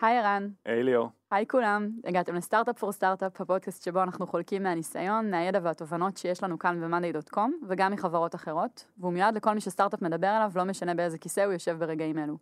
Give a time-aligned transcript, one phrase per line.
[0.00, 0.48] היי ערן.
[0.64, 1.08] היי ליאור.
[1.30, 1.90] היי כולם.
[2.04, 7.50] הגעתם לסטארט-אפ פור סטארט-אפ, הפודקאסט שבו אנחנו חולקים מהניסיון, מהידע והתובנות שיש לנו כאן ב-monday.com,
[7.68, 11.52] וגם מחברות אחרות, והוא מיועד לכל מי שסטארט-אפ מדבר עליו, לא משנה באיזה כיסא הוא
[11.52, 12.36] יושב ברגעים אלו.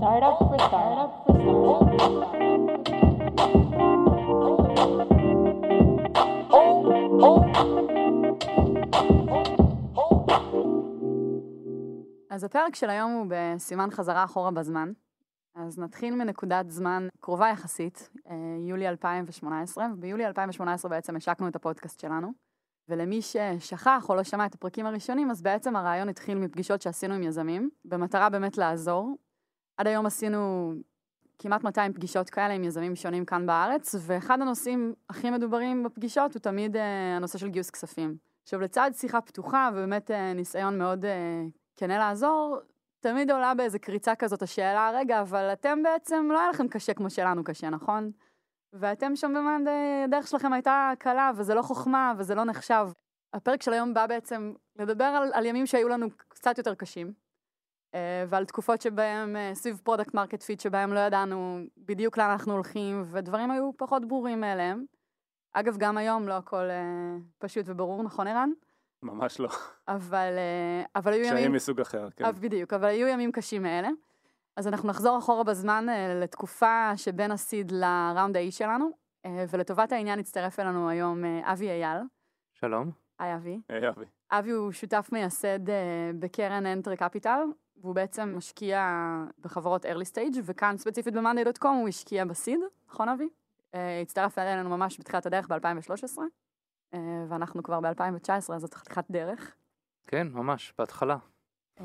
[0.00, 1.78] Startup for startup for
[12.30, 14.92] אז הפרק של היום הוא בסימן חזרה אחורה בזמן.
[15.58, 18.34] אז נתחיל מנקודת זמן קרובה יחסית, אה,
[18.68, 22.32] יולי 2018, וביולי 2018 בעצם השקנו את הפודקאסט שלנו.
[22.88, 27.22] ולמי ששכח או לא שמע את הפרקים הראשונים, אז בעצם הרעיון התחיל מפגישות שעשינו עם
[27.22, 29.16] יזמים, במטרה באמת לעזור.
[29.76, 30.72] עד היום עשינו
[31.38, 36.40] כמעט 200 פגישות כאלה עם יזמים שונים כאן בארץ, ואחד הנושאים הכי מדוברים בפגישות הוא
[36.40, 38.16] תמיד אה, הנושא של גיוס כספים.
[38.42, 41.04] עכשיו, לצד שיחה פתוחה ובאמת אה, ניסיון מאוד
[41.76, 42.58] כנה לעזור,
[43.00, 47.10] תמיד עולה באיזה קריצה כזאת השאלה, רגע, אבל אתם בעצם, לא היה לכם קשה כמו
[47.10, 48.10] שלנו קשה, נכון?
[48.72, 49.68] ואתם שם במאנדיי,
[50.04, 52.88] הדרך שלכם הייתה קלה, וזה לא חוכמה, וזה לא נחשב.
[53.32, 57.12] הפרק של היום בא בעצם לדבר על, על ימים שהיו לנו קצת יותר קשים,
[57.94, 62.52] אה, ועל תקופות שבהם, אה, סביב product market fit, שבהם לא ידענו בדיוק לאן אנחנו
[62.52, 64.84] הולכים, ודברים היו פחות ברורים מאליהם.
[65.52, 68.50] אגב, גם היום לא הכל אה, פשוט וברור, נכון ערן?
[69.02, 69.48] ממש לא.
[69.88, 70.32] אבל,
[70.96, 71.34] אבל היו ימים...
[71.34, 72.30] קשיים מסוג אחר, כן.
[72.32, 73.88] בדיוק, אבל היו ימים קשים מאלה.
[74.56, 75.86] אז אנחנו נחזור אחורה בזמן
[76.22, 78.90] לתקופה שבין הסיד לראונד האי שלנו,
[79.26, 81.98] ולטובת העניין הצטרף אלינו היום אבי אייל.
[82.52, 82.90] שלום.
[83.18, 83.60] היי אבי.
[83.68, 84.04] היי אבי.
[84.30, 85.58] אבי הוא שותף מייסד
[86.18, 87.40] בקרן אנטרי קפיטל,
[87.76, 89.06] והוא בעצם משקיע
[89.40, 93.28] בחברות early stage, וכאן ספציפית ב-monday.com הוא השקיע בסיד, נכון אבי?
[94.02, 96.18] הצטרף אלינו ממש בתחילת הדרך ב-2013.
[96.94, 99.54] אה, ואנחנו כבר ב-2019, אז זאת חתיכת דרך.
[100.06, 101.16] כן, ממש, בהתחלה.
[101.80, 101.84] אה,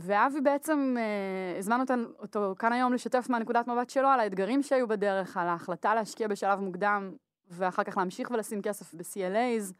[0.00, 1.84] ואבי בעצם, אה, הזמנו
[2.18, 6.60] אותו כאן היום לשתף מהנקודת מבט שלו על האתגרים שהיו בדרך, על ההחלטה להשקיע בשלב
[6.60, 7.12] מוקדם,
[7.48, 9.72] ואחר כך להמשיך ולשים כסף ב-CLA's,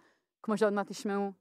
[0.43, 1.33] כמו שעוד מעט תשמעו.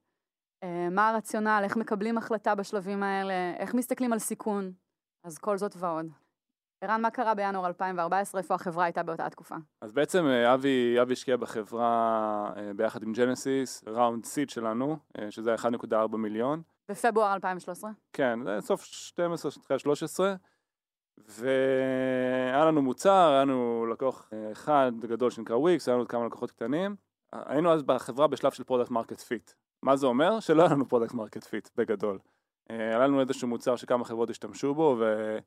[0.92, 4.72] מה הרציונל, איך מקבלים החלטה בשלבים האלה, איך מסתכלים על סיכון,
[5.24, 6.25] אז כל זאת ועוד.
[6.82, 8.42] ערן, מה קרה בינואר 2014?
[8.42, 9.56] איפה החברה הייתה באותה תקופה?
[9.82, 15.32] אז בעצם אה, אבי, אבי השקיע בחברה אה, ביחד עם ג'נסיס, round seed שלנו, אה,
[15.32, 16.62] שזה 1.4 מיליון.
[16.90, 17.92] בפברואר 2013?
[18.14, 20.36] כן, זה סוף 12, תחילת 13.
[21.18, 26.52] והיה לנו מוצר, היה לנו לקוח אחד גדול שנקרא וויקס, היה לנו עוד כמה לקוחות
[26.52, 26.96] קטנים.
[27.32, 29.52] היינו אז בחברה בשלב של product market fit.
[29.84, 30.40] מה זה אומר?
[30.40, 32.20] שלא היה לנו product market fit, בגדול.
[32.70, 35.38] היה לנו איזשהו מוצר שכמה חברות השתמשו בו, ו...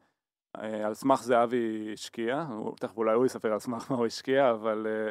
[0.62, 2.46] אה, על סמך זה אבי השקיע,
[2.80, 4.86] תכף אולי הוא יספר על סמך מה הוא השקיע, אבל...
[4.86, 5.10] אה,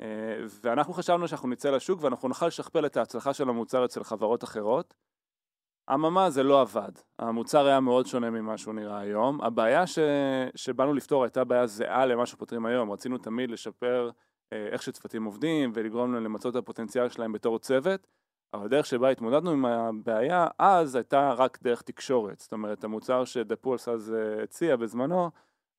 [0.00, 4.44] אה, ואנחנו חשבנו שאנחנו נצא לשוק ואנחנו נוכל לשכפל את ההצלחה של המוצר אצל חברות
[4.44, 4.94] אחרות.
[5.94, 9.40] אממה זה לא עבד, המוצר היה מאוד שונה ממה שהוא נראה היום.
[9.40, 9.98] הבעיה ש...
[10.54, 14.10] שבאנו לפתור הייתה בעיה זהה למה שפותרים היום, רצינו תמיד לשפר
[14.52, 18.06] איך שצוותים עובדים ולגרום להם למצות את הפוטנציאל שלהם בתור צוות.
[18.54, 23.56] אבל הדרך שבה התמודדנו עם הבעיה אז הייתה רק דרך תקשורת, זאת אומרת המוצר שדה
[23.56, 25.30] פולס אז אה, הציע בזמנו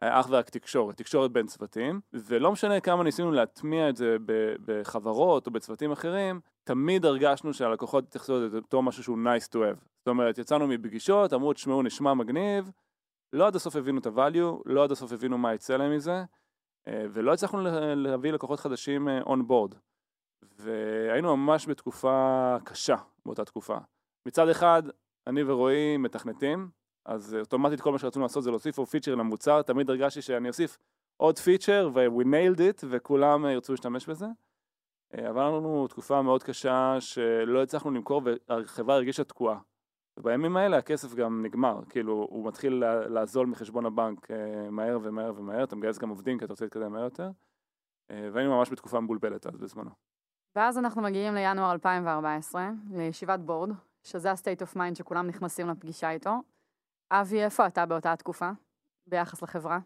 [0.01, 4.17] היה אך ורק תקשורת, תקשורת בין צוותים, ולא משנה כמה ניסינו להטמיע את זה
[4.65, 9.79] בחברות או בצוותים אחרים, תמיד הרגשנו שהלקוחות התייחסו לזה בתור משהו שהוא nice to have.
[9.97, 12.71] זאת אומרת, יצאנו מפגישות, אמרו, תשמעו, נשמע מגניב,
[13.33, 16.23] לא עד הסוף הבינו את ה-value, לא עד הסוף הבינו מה יצא להם מזה,
[16.87, 17.59] אה, ולא הצלחנו
[17.95, 19.75] להביא לקוחות חדשים אה, on board.
[20.57, 22.95] והיינו ממש בתקופה קשה
[23.25, 23.77] באותה תקופה.
[24.25, 24.83] מצד אחד,
[25.27, 26.69] אני ורועי מתכנתים,
[27.05, 30.77] אז אוטומטית כל מה שרצינו לעשות זה להוסיף עוד פיצ'ר למוצר, תמיד הרגשתי שאני אוסיף
[31.17, 34.25] עוד פיצ'ר ו- we nailed it וכולם ירצו להשתמש בזה.
[35.13, 39.59] אבל היה לנו תקופה מאוד קשה שלא הצלחנו למכור והחברה הרגישה תקועה.
[40.17, 45.63] ובימים האלה הכסף גם נגמר, כאילו הוא מתחיל לעזול מחשבון הבנק אה, מהר ומהר ומהר,
[45.63, 47.29] אתה מגייס גם עובדים כי אתה רוצה להתקדם מהר יותר,
[48.11, 49.89] אה, והיינו ממש בתקופה מבולבלת אז בזמנו.
[50.55, 53.69] ואז אנחנו מגיעים לינואר 2014, לישיבת בורד,
[54.03, 56.41] שזה ה-state of mind שכולם נכנסים לפגישה איתו.
[57.11, 58.49] אבי, איפה אתה באותה התקופה,
[59.07, 59.79] ביחס לחברה?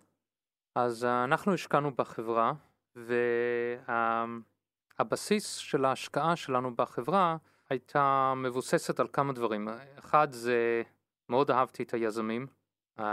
[0.75, 2.53] אז uh, אנחנו השקענו בחברה,
[4.99, 7.37] והבסיס של ההשקעה שלנו בחברה
[7.69, 9.67] הייתה מבוססת על כמה דברים.
[9.99, 10.81] אחד זה,
[11.29, 12.47] מאוד אהבתי את היזמים,
[12.99, 13.03] uh,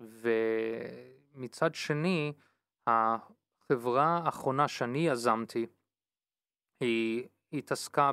[0.00, 2.32] ומצד שני,
[2.86, 5.66] החברה האחרונה שאני יזמתי,
[6.80, 8.10] היא התעסקה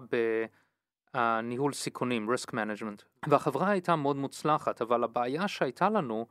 [1.13, 6.27] בניהול סיכונים, risk management, והחברה הייתה מאוד מוצלחת, אבל הבעיה שהייתה לנו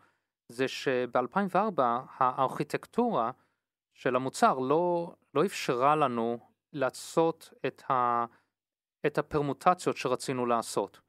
[0.49, 1.83] זה שב-2004
[2.19, 3.31] הארכיטקטורה
[3.95, 6.39] של המוצר לא, לא אפשרה לנו
[6.73, 8.25] לעשות את, ה,
[9.07, 11.01] את הפרמוטציות שרצינו לעשות.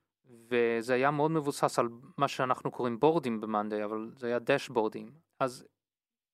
[0.50, 5.12] וזה היה מאוד מבוסס על מה שאנחנו קוראים בורדים במאנדיי, אבל זה היה דשבורדים.
[5.40, 5.66] אז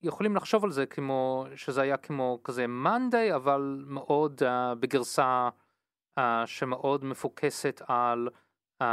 [0.04, 5.50] יכולים לחשוב על זה כמו, שזה היה כמו כזה מאנדיי, אבל מאוד uh, בגרסה
[6.20, 8.30] uh, שמאוד מפוקסת על
[8.84, 8.86] uh,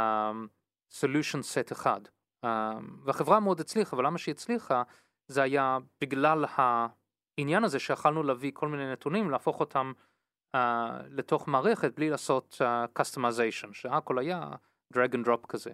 [0.91, 2.01] solution set אחד.
[2.45, 2.47] Uh,
[3.03, 4.83] והחברה מאוד הצליחה, אבל למה שהיא הצליחה?
[5.27, 9.93] זה היה בגלל העניין הזה שיכלנו להביא כל מיני נתונים, להפוך אותם
[10.55, 10.59] uh,
[11.09, 14.49] לתוך מערכת בלי לעשות uh, customization, שהכל היה
[14.93, 15.71] drag and drop כזה.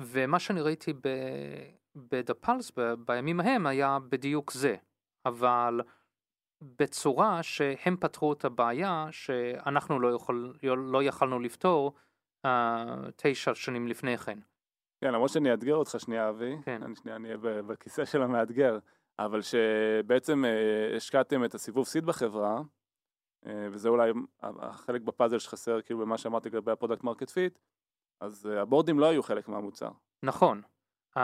[0.00, 1.81] ומה שאני ראיתי ב-The
[2.46, 4.76] Pulse ב- בימים ההם היה בדיוק זה,
[5.26, 5.80] אבל
[6.62, 11.92] בצורה שהם פתרו את הבעיה שאנחנו לא, יכול, לא יכלנו לפתור
[12.46, 12.50] uh,
[13.16, 14.38] תשע שנים לפני כן.
[15.00, 16.82] כן, למרות שאני אאתגר אותך שנייה, אבי, כן.
[16.82, 18.78] אני שנייה נהיה ב- בכיסא של המאתגר,
[19.18, 22.62] אבל שבעצם אה, השקעתם את הסיבוב seed בחברה,
[23.46, 24.12] אה, וזה אולי
[24.42, 27.58] החלק בפאזל שחסר כאילו במה שאמרתי לגבי ה product market fit,
[28.20, 29.90] אז הבורדים לא היו חלק מהמוצר,
[30.22, 30.62] נכון,
[31.18, 31.20] uh,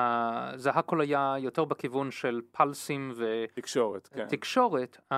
[0.56, 3.12] זה הכל היה יותר בכיוון של פלסים
[3.54, 4.24] תקשורת, כן.
[4.26, 5.14] ותקשורת, um,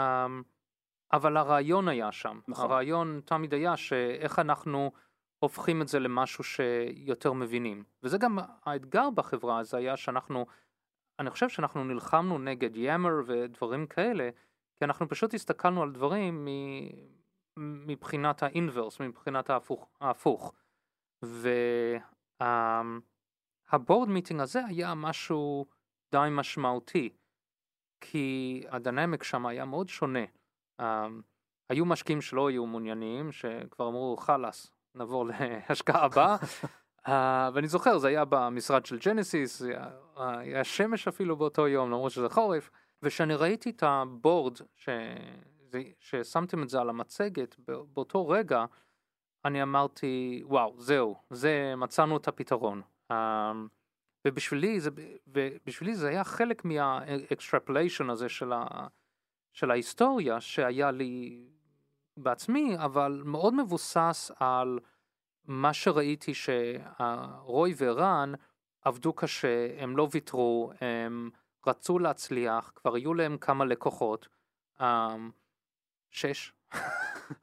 [1.13, 2.41] אבל הרעיון היה שם.
[2.49, 2.65] נכון.
[2.65, 4.91] הרעיון תמיד היה שאיך אנחנו
[5.39, 7.85] הופכים את זה למשהו שיותר מבינים.
[8.03, 10.47] וזה גם האתגר בחברה, זה היה שאנחנו,
[11.19, 14.31] אני חושב שאנחנו נלחמנו נגד יאמר ודברים כאלה,
[14.79, 17.21] כי אנחנו פשוט הסתכלנו על דברים מ-
[17.87, 19.89] מבחינת האינברס, מבחינת ההפוך.
[20.01, 20.55] ההפוך.
[23.73, 25.67] והבורד מיטינג הזה היה משהו
[26.13, 27.09] די משמעותי,
[28.01, 30.25] כי הדינמיק שם היה מאוד שונה.
[30.81, 30.85] Um,
[31.69, 36.37] היו משקיעים שלא היו מעוניינים, שכבר אמרו חלאס, נעבור להשקעה הבאה.
[37.07, 37.11] uh,
[37.55, 42.29] ואני זוכר, זה היה במשרד של ג'נסיס, היה, היה שמש אפילו באותו יום, למרות שזה
[42.29, 42.71] חורף.
[43.03, 44.89] וכשאני ראיתי את הבורד, ש...
[45.99, 48.65] ששמתם את זה על המצגת, בא- באותו רגע,
[49.45, 52.83] אני אמרתי, וואו, זהו, זה, מצאנו את הפתרון.
[53.11, 53.15] Um,
[54.25, 54.91] ובשבילי זה,
[55.27, 58.87] ובשבילי זה היה חלק מה-extrapolation הזה של, ה,
[59.53, 61.45] של ההיסטוריה שהיה לי
[62.17, 64.79] בעצמי, אבל מאוד מבוסס על
[65.45, 68.33] מה שראיתי שרוי ורן
[68.83, 71.31] עבדו קשה, הם לא ויתרו, הם
[71.67, 74.29] רצו להצליח, כבר היו להם כמה לקוחות,
[74.79, 74.83] um,
[76.11, 76.53] שש.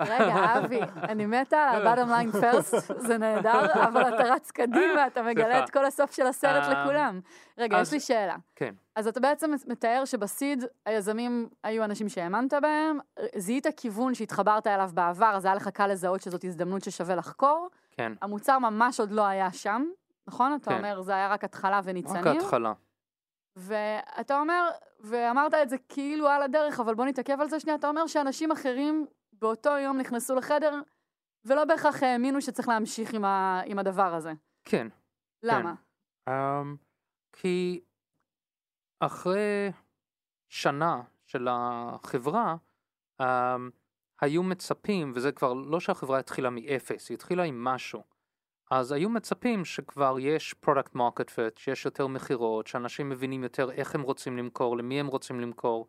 [0.01, 5.21] רגע, אבי, אני מתה על ה-bottom line first, זה נהדר, אבל אתה רץ קדימה, אתה
[5.21, 5.63] מגלה.
[5.63, 7.19] את כל הסוף של הסרט אה, לכולם.
[7.57, 8.35] רגע, יש לי שאלה.
[8.55, 8.73] כן.
[8.95, 12.99] אז אתה בעצם מתאר שבסיד היזמים היו אנשים שהאמנת בהם,
[13.35, 17.69] זיהית כיוון שהתחברת אליו בעבר, אז היה לך קל לזהות שזאת הזדמנות ששווה לחקור.
[17.91, 19.85] כן, המוצר ממש עוד לא היה שם,
[20.27, 20.57] נכון?
[20.61, 20.77] אתה כן.
[20.77, 22.23] אומר, זה היה רק התחלה רק וניצנים.
[23.57, 24.69] ואתה אומר,
[24.99, 28.51] ואמרת את זה כאילו על הדרך, אבל בוא נתעכב על זה שנייה, אתה אומר שאנשים
[28.51, 30.81] אחרים באותו יום נכנסו לחדר,
[31.45, 34.33] ולא בהכרח האמינו שצריך להמשיך עם, ה, עם הדבר הזה.
[34.65, 34.87] כן.
[35.43, 35.73] למה?
[36.29, 36.33] Um,
[37.33, 37.81] כי
[38.99, 39.71] אחרי
[40.49, 42.55] שנה של החברה,
[43.21, 43.25] um,
[44.21, 48.03] היו מצפים, וזה כבר לא שהחברה התחילה מאפס, היא התחילה עם משהו.
[48.71, 53.95] אז היו מצפים שכבר יש product market fit, שיש יותר מכירות, שאנשים מבינים יותר איך
[53.95, 55.87] הם רוצים למכור, למי הם רוצים למכור,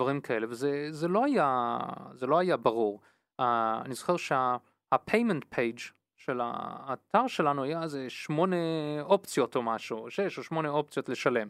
[0.00, 1.78] דברים כאלה, וזה זה לא, היה,
[2.14, 3.00] זה לא היה ברור.
[3.40, 3.44] Uh,
[3.84, 8.56] אני זוכר שה-payment page של האתר שלנו היה איזה שמונה
[9.02, 11.48] אופציות או משהו, שש או שמונה אופציות לשלם.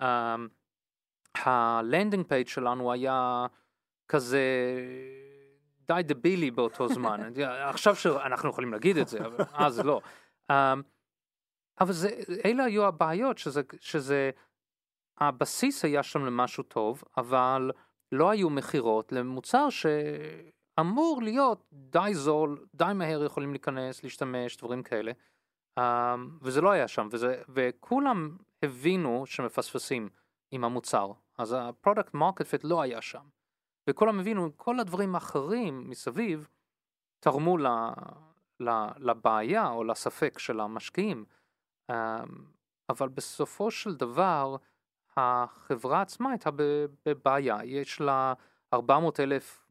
[0.00, 0.04] Um,
[1.34, 3.46] ה landing page שלנו היה
[4.08, 4.42] כזה
[5.88, 7.20] די דבילי באותו זמן.
[7.44, 10.00] עכשיו שאנחנו יכולים להגיד את זה, אבל אז לא.
[10.52, 10.54] Um,
[11.80, 12.08] אבל זה,
[12.44, 14.30] אלה היו הבעיות, שזה, שזה,
[15.18, 17.70] הבסיס היה שם למשהו טוב, אבל
[18.12, 25.12] לא היו מכירות למוצר שאמור להיות די זול, די מהר יכולים להיכנס, להשתמש, דברים כאלה.
[25.78, 25.82] Um,
[26.42, 30.08] וזה לא היה שם, וזה, וכולם הבינו שמפספסים
[30.50, 31.12] עם המוצר.
[31.38, 33.37] אז ה product market fit לא היה שם.
[33.88, 36.48] וכולם הבינו, כל הדברים האחרים מסביב
[37.20, 37.66] תרמו ל,
[38.60, 38.68] ל,
[38.98, 41.24] לבעיה או לספק של המשקיעים.
[41.92, 41.94] Um,
[42.88, 44.56] אבל בסופו של דבר,
[45.16, 46.50] החברה עצמה הייתה
[47.06, 47.58] בבעיה.
[47.64, 48.34] יש לה
[48.72, 49.66] 400 אלף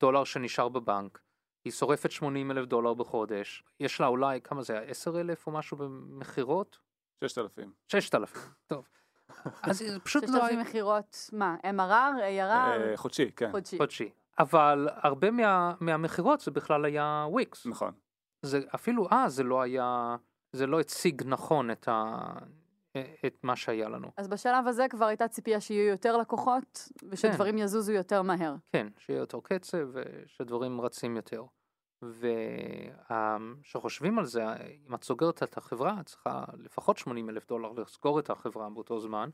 [0.00, 1.20] דולר שנשאר בבנק,
[1.64, 5.52] היא שורפת 80 אלף דולר בחודש, יש לה אולי, כמה זה היה, 10 אלף או
[5.52, 6.78] משהו במכירות?
[7.24, 7.72] 6,000.
[7.88, 8.88] 6,000, טוב.
[9.62, 14.10] אז פשוט לא היה מכירות, מה, MRR, ARR, אה, חודשי, כן, חודשי.
[14.38, 17.66] אבל הרבה מה, מהמכירות זה בכלל היה וויקס.
[17.66, 17.92] נכון.
[18.42, 20.16] זה אפילו אז זה לא היה,
[20.52, 22.16] זה לא הציג נכון את, ה,
[23.26, 24.10] את מה שהיה לנו.
[24.16, 28.54] אז בשלב הזה כבר הייתה ציפייה שיהיו יותר לקוחות, ושדברים יזוזו יותר מהר.
[28.72, 31.42] כן, שיהיה יותר קצב ושדברים רצים יותר.
[33.10, 34.44] וכשחושבים על זה,
[34.86, 39.00] אם את סוגרת את החברה, את צריכה לפחות 80 אלף דולר לסגור את החברה באותו
[39.00, 39.30] זמן,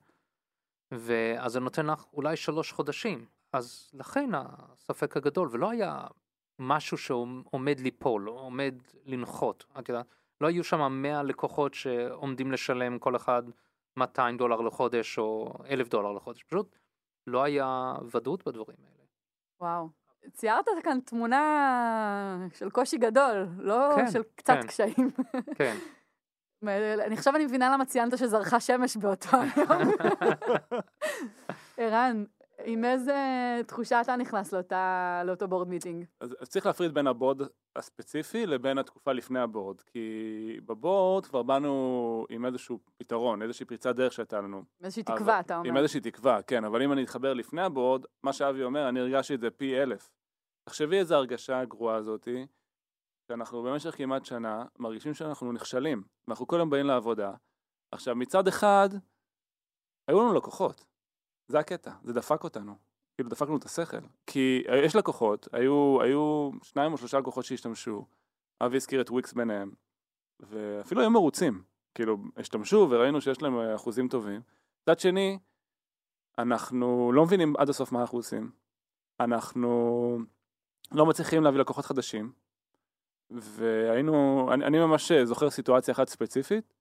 [0.90, 3.26] ואז זה נותן לך אולי שלוש חודשים.
[3.52, 6.06] אז לכן הספק הגדול, ולא היה
[6.58, 10.06] משהו שעומד ליפול, עומד לנחות, את יודעת,
[10.40, 13.42] לא היו שם 100 לקוחות שעומדים לשלם כל אחד
[13.96, 16.76] 200 דולר לחודש או 1,000 דולר לחודש, פשוט
[17.26, 19.04] לא היה ודאות בדברים האלה.
[19.60, 19.88] וואו.
[20.32, 24.66] ציירת כאן תמונה של קושי גדול, לא כן, של קצת כן.
[24.66, 25.10] קשיים.
[25.54, 25.76] כן.
[27.06, 29.92] אני עכשיו אני מבינה למה ציינת שזרחה שמש באותו היום.
[31.76, 32.24] ערן,
[32.64, 33.16] עם איזה
[33.66, 36.04] תחושה אתה נכנס לאותה, לאותו בורד מיטינג?
[36.20, 37.40] אז, אז צריך להפריד בין הבורד
[37.76, 40.00] הספציפי לבין התקופה לפני הבורד, כי
[40.66, 44.62] בבורד כבר באנו עם איזשהו פתרון, איזושהי פריצת דרך שהייתה לנו.
[44.82, 45.68] איזושהי אבל- תקווה, אתה אומר.
[45.68, 49.34] עם איזושהי תקווה, כן, אבל אם אני אתחבר לפני הבורד, מה שאבי אומר, אני הרגשתי
[49.34, 50.10] את זה פי אלף.
[50.68, 52.46] תחשבי איזה הרגשה הגרועה הזאתי,
[53.28, 57.32] שאנחנו במשך כמעט שנה מרגישים שאנחנו נכשלים, ואנחנו כל יום באים לעבודה.
[57.94, 58.88] עכשיו, מצד אחד,
[60.08, 60.84] היו לנו לקוחות,
[61.48, 62.74] זה הקטע, זה דפק אותנו,
[63.14, 64.00] כאילו דפק לנו את השכל.
[64.26, 68.06] כי אה, יש לקוחות, היו, היו שניים או שלושה לקוחות שהשתמשו,
[68.60, 69.70] אבי הזכיר את וויקס ביניהם,
[70.40, 71.62] ואפילו היו מרוצים,
[71.94, 74.40] כאילו, השתמשו וראינו שיש להם אה, אחוזים טובים.
[74.82, 75.38] מצד שני,
[76.38, 78.50] אנחנו לא מבינים עד הסוף מה אנחנו עושים.
[79.20, 80.18] אנחנו
[80.92, 82.32] לא מצליחים להביא לקוחות חדשים.
[83.30, 86.74] והיינו, אני, אני ממש זוכר סיטואציה אחת ספציפית,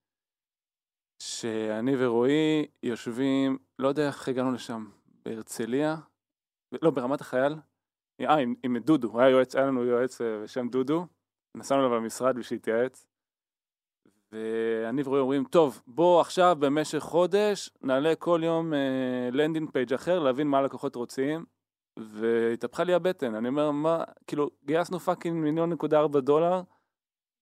[1.18, 4.86] שאני ורועי יושבים, לא יודע איך הגענו לשם,
[5.24, 5.96] בהרצליה,
[6.82, 7.56] לא, ברמת החייל,
[8.20, 11.06] אה, עם, עם דודו, היה, יועץ, היה לנו יועץ אה, בשם דודו,
[11.54, 13.06] נסענו אליו למשרד בשביל להתייעץ,
[14.32, 18.72] ואני ורועי אומרים, טוב, בוא עכשיו במשך חודש נעלה כל יום
[19.32, 21.44] landing page אחר, להבין מה הלקוחות רוצים,
[21.98, 26.62] והתהפכה לי הבטן, אני אומר, מה, כאילו, גייסנו fucking מיליון נקודה ארבע דולר,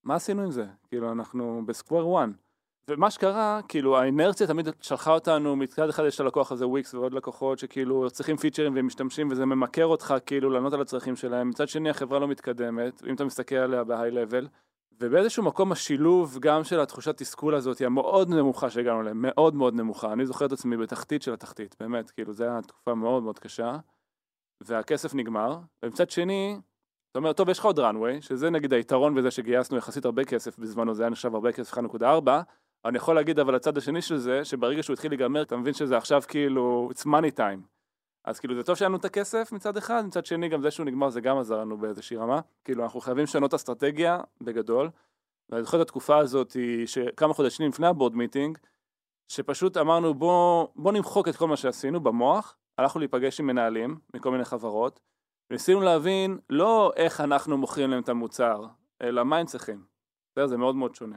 [0.04, 0.66] מה עשינו עם זה?
[0.88, 2.32] כאילו, אנחנו ב square one.
[2.90, 7.14] ומה שקרה, כאילו, האינרציה תמיד שלחה אותנו, מצד אחד יש את הלקוח הזה וויקס ועוד
[7.14, 11.68] לקוחות שכאילו צריכים פיצ'רים והם משתמשים וזה ממכר אותך כאילו לענות על הצרכים שלהם, מצד
[11.68, 14.48] שני החברה לא מתקדמת, אם אתה מסתכל עליה ב high level,
[15.00, 19.74] ובאיזשהו מקום השילוב גם של התחושת תסכול הזאת היא המאוד נמוכה שהגענו אליה, מאוד מאוד
[19.74, 23.38] נמוכה, אני זוכר את עצמי בתחתית של התחתית, באמת, כאילו, זו הייתה תקופה מאוד מאוד
[23.38, 23.76] קשה,
[24.60, 26.60] והכסף נגמר, ומצד שני,
[27.10, 30.58] אתה אומר, טוב, יש לך עוד runway, שזה נגיד היתרון בזה שגייסנו יחסית הרבה כסף
[30.58, 32.30] בזמנו, זה היה נחשב הרבה כסף 1.4,
[32.88, 35.96] אני יכול להגיד אבל הצד השני של זה, שברגע שהוא התחיל להיגמר, אתה מבין שזה
[35.96, 37.60] עכשיו כאילו, it's money time.
[38.24, 40.86] אז כאילו זה טוב שהיה לנו את הכסף מצד אחד, מצד שני גם זה שהוא
[40.86, 42.40] נגמר זה גם עזר לנו באיזושהי רמה.
[42.64, 44.90] כאילו אנחנו חייבים לשנות אסטרטגיה בגדול.
[45.50, 48.58] ואני זוכר את התקופה הזאת, שכמה חודשים לפני הבורד מיטינג,
[49.28, 54.30] שפשוט אמרנו בוא, בוא נמחוק את כל מה שעשינו במוח, הלכנו להיפגש עם מנהלים מכל
[54.30, 55.00] מיני חברות,
[55.50, 58.66] וניסינו להבין לא איך אנחנו מוכרים להם את המוצר,
[59.02, 59.84] אלא מה הם צריכים.
[60.36, 61.16] זה, זה מאוד מאוד שונה.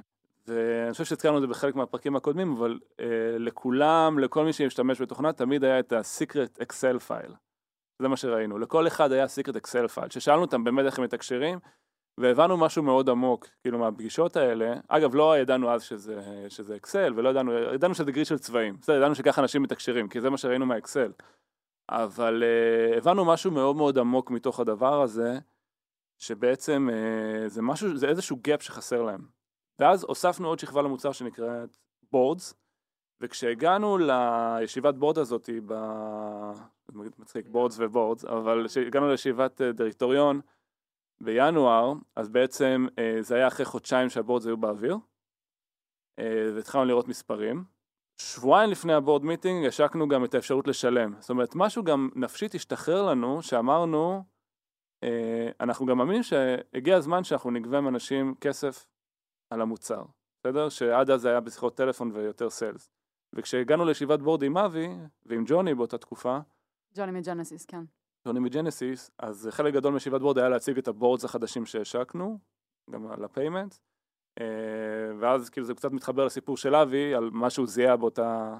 [0.50, 3.06] ואני חושב שהזכרנו את זה בחלק מהפרקים הקודמים, אבל אה,
[3.40, 7.34] לכולם, לכל מי שמשתמש בתוכנה, תמיד היה את ה-secret Excel file.
[8.02, 8.58] זה מה שראינו.
[8.58, 11.60] לכל אחד היה secret Excel file, ששאלנו אותם באמת איך הם מתקשרים,
[12.20, 17.30] והבנו משהו מאוד עמוק, כאילו מהפגישות האלה, אגב לא ידענו אז שזה, שזה אקסל, ולא
[17.30, 20.66] ידענו, ידענו שזה grid של צבעים, בסדר, ידענו שככה אנשים מתקשרים, כי זה מה שראינו
[20.66, 21.12] מהאקסל.
[21.90, 25.40] אבל uh, הבנו משהו מאוד מאוד עמוק מתוך הדבר הזה,
[26.18, 29.39] שבעצם uh, זה משהו, זה איזשהו gap שחסר להם.
[29.80, 31.78] ואז הוספנו עוד שכבה למוצר שנקראת
[32.12, 32.54] boards,
[33.22, 35.74] וכשהגענו לישיבת board הזאת, ב...
[37.20, 40.42] מצחיק, boards ו boards, אבל כשהגענו לישיבת אה, דירקטוריון
[41.22, 44.98] בינואר, אז בעצם אה, זה היה אחרי חודשיים שה boards היו באוויר,
[46.20, 47.64] אה, והתחלנו לראות מספרים.
[48.22, 51.14] שבועיים לפני ה board meeting השקנו גם את האפשרות לשלם.
[51.20, 54.24] זאת אומרת, משהו גם נפשית השתחרר לנו, שאמרנו,
[55.60, 58.86] אנחנו גם מאמינים שהגיע הזמן שאנחנו נגבה מאנשים כסף
[59.50, 60.04] על המוצר,
[60.40, 60.70] בסדר?
[60.70, 62.90] שעד אז זה היה בשיחות טלפון ויותר sales.
[63.34, 64.90] וכשהגענו לישיבת board עם אבי
[65.26, 66.40] ועם ג'וני באותה תקופה,
[66.96, 67.84] ג'וני מג'נסיס, כן.
[68.28, 72.40] ג'וני מג'נסיס, אז חלק גדול מישיבת board היה להציג את ה boards החדשים שהשקנו,
[72.90, 73.76] גם על ה payment,
[75.20, 78.58] ואז כאילו זה קצת מתחבר לסיפור של אבי, על מה שהוא זיהה באותה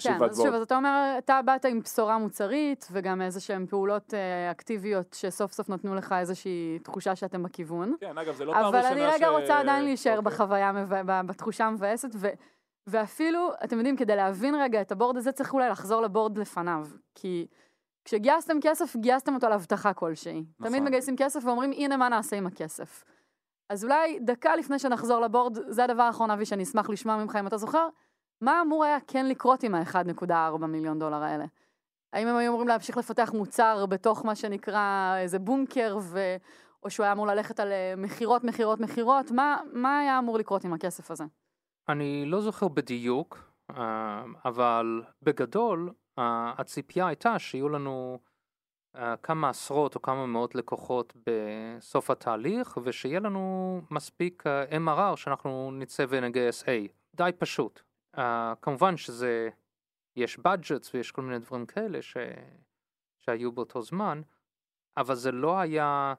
[0.00, 0.24] כן.
[0.24, 4.50] אז שוב, אז אתה אומר, אתה באת עם בשורה מוצרית, וגם איזה שהן פעולות אה,
[4.50, 7.94] אקטיביות שסוף סוף נתנו לך איזושהי תחושה שאתם בכיוון.
[8.00, 10.32] כן, אגב, זה לא פעם אבל ראשונה אני רגע ש- רוצה עדיין להישאר אוקיי.
[10.32, 12.28] בחוויה, המב- ב- בתחושה המבאסת, ו...
[12.86, 16.38] ואפילו, אתם יודעים, כדי להבין רגע את ה board הזה, צריך אולי לחזור ל board
[16.38, 16.86] לפניו.
[17.14, 17.46] כי
[18.04, 20.44] כשגייסתם כסף, גייסתם אותו להבטחה כלשהי.
[20.58, 20.68] נכון.
[20.72, 23.04] תמיד מגייסים כסף ואומרים, הנה מה נעשה עם הכסף.
[23.68, 27.46] אז אולי דקה לפני שנחזור לבורד, זה הדבר האחרון, אבי, שאני אשמח לשמוע ממך, אם
[27.46, 27.88] אתה זוכר,
[28.40, 31.44] מה אמור היה כן לקרות עם ה-1.4 מיליון דולר האלה?
[32.12, 36.36] האם הם היו אמורים להמשיך לפתח מוצר בתוך מה שנקרא איזה בונקר, ו...
[36.82, 40.64] או שהוא היה אמור ללכת על אה, מכירות, מכירות, מכירות, מה, מה היה אמור לקרות
[40.64, 41.24] עם הכסף הזה?
[41.88, 43.38] אני לא זוכר בדיוק,
[43.70, 48.18] אה, אבל בגדול אה, הציפייה הייתה שיהיו לנו
[49.22, 54.44] כמה עשרות או כמה מאות לקוחות בסוף התהליך, ושיהיה לנו מספיק
[54.86, 56.66] MRR שאנחנו נצא ונגייס A.
[57.16, 57.82] די פשוט.
[58.18, 59.48] אה, כמובן שזה,
[60.16, 62.16] יש budgets ויש כל מיני דברים כאלה ש,
[63.18, 64.22] שהיו באותו זמן,
[64.96, 66.14] אבל זה לא היה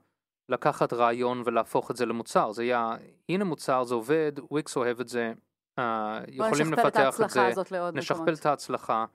[0.49, 2.95] לקחת רעיון ולהפוך את זה למוצר, זה היה,
[3.29, 5.33] הנה מוצר, זה עובד, וויקס אוהב את זה,
[5.77, 8.33] בוא יכולים את לפתח את ההצלחה זה, הזאת לעוד נשכפל.
[8.33, 9.05] את ההצלחה,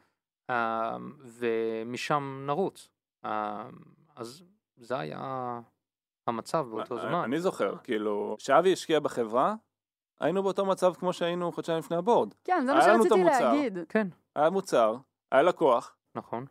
[0.50, 2.88] אה, ומשם נרוץ.
[3.24, 3.68] אה,
[4.16, 4.44] אז
[4.76, 5.60] זה היה
[6.26, 7.22] המצב באותו זמן.
[7.24, 9.54] אני זוכר, כאילו, כשאבי השקיע בחברה,
[10.20, 12.34] היינו באותו מצב כמו שהיינו חודשיים לפני הבורד.
[12.44, 13.24] כן, זה מה שרציתי.
[13.24, 13.78] להגיד.
[13.88, 14.96] כן, היה מוצר,
[15.32, 16.46] היה לקוח, נכון.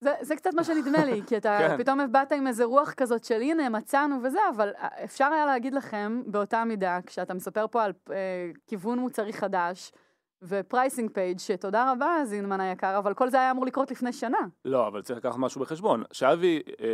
[0.00, 1.78] זה, זה קצת מה שנדמה לי, כי אתה כן.
[1.78, 4.72] פתאום באת עם איזה רוח כזאת של הנה מצאנו וזה, אבל
[5.04, 9.92] אפשר היה להגיד לכם באותה מידה, כשאתה מספר פה על אה, כיוון מוצרי חדש
[10.42, 14.38] ו pricing page שתודה רבה זינמן היקר, אבל כל זה היה אמור לקרות לפני שנה.
[14.64, 16.02] לא, אבל צריך לקחת משהו בחשבון.
[16.10, 16.86] כשאבי אה,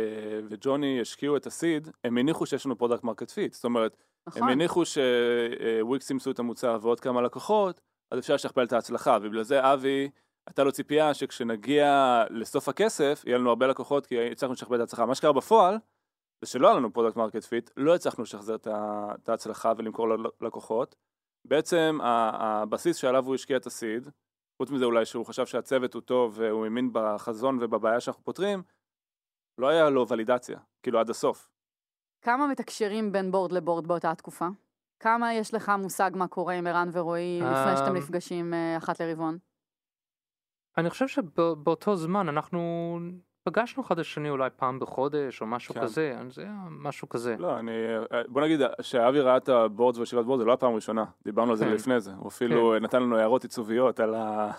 [0.49, 3.53] וג'וני השקיעו את ה seed, הם הניחו שיש לנו product market fit.
[3.53, 4.43] זאת אומרת, נכון?
[4.43, 9.43] הם הניחו שוויקס ימצאו את המוצר ועוד כמה לקוחות, אז אפשר לשכפל את ההצלחה, ובגלל
[9.43, 10.09] זה אבי,
[10.47, 15.05] הייתה לו ציפייה שכשנגיע לסוף הכסף, יהיה לנו הרבה לקוחות, כי הצלחנו לשכפל את ההצלחה.
[15.05, 15.77] מה שקרה בפועל,
[16.41, 20.07] זה שלא היה לנו product market fit, לא הצלחנו לשחזר את ההצלחה ולמכור
[20.41, 20.95] ללקוחות.
[21.47, 24.09] בעצם הבסיס שעליו הוא השקיע את ה seed,
[24.61, 28.63] חוץ מזה אולי שהוא חשב שהצוות הוא טוב והוא האמין בחזון ובבעיה שאנחנו פותרים,
[29.57, 31.49] לא היה לו ולידציה, כאילו עד הסוף.
[32.23, 34.47] כמה מתקשרים בין board ל board באותה תקופה?
[34.99, 39.01] כמה יש לך מושג מה קורה עם ערן ורועי לפני שאתם אמ, נפגשים אה, אחת
[39.01, 39.37] לרבעון?
[40.77, 42.59] אני חושב שבאותו זמן אנחנו
[43.43, 45.81] פגשנו אחד את השני אולי פעם בחודש או משהו כן.
[45.81, 47.35] כזה, זה היה משהו כזה.
[47.39, 47.71] לא, אני...
[48.27, 51.05] בוא נגיד, שאבי ראה את ה board וישיבת board, זה לא הפעם הראשונה.
[51.23, 51.71] דיברנו על זה כן.
[51.71, 52.11] לפני זה.
[52.13, 54.51] הוא אפילו נתן לנו הערות עיצוביות על, ה...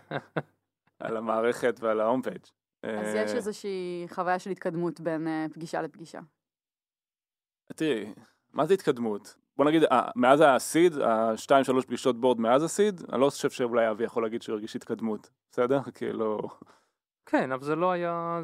[1.04, 2.44] על המערכת ועל ה home page.
[2.82, 6.20] אז יש איזושהי חוויה של התקדמות בין אה, פגישה לפגישה.
[7.76, 8.12] תראי,
[8.52, 9.36] מה זה התקדמות?
[9.56, 13.30] בוא נגיד, אה, מאז ה seed, השתיים שלוש פגישות board מאז ה seed, אני לא
[13.30, 15.30] חושב שאולי אבי יכול להגיד שהוא הרגיש התקדמות.
[15.50, 15.80] בסדר?
[15.94, 16.38] כאילו...
[17.26, 18.40] כן, אבל זה לא היה,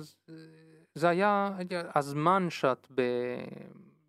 [0.95, 1.51] זה היה
[1.95, 2.89] הזמן שאת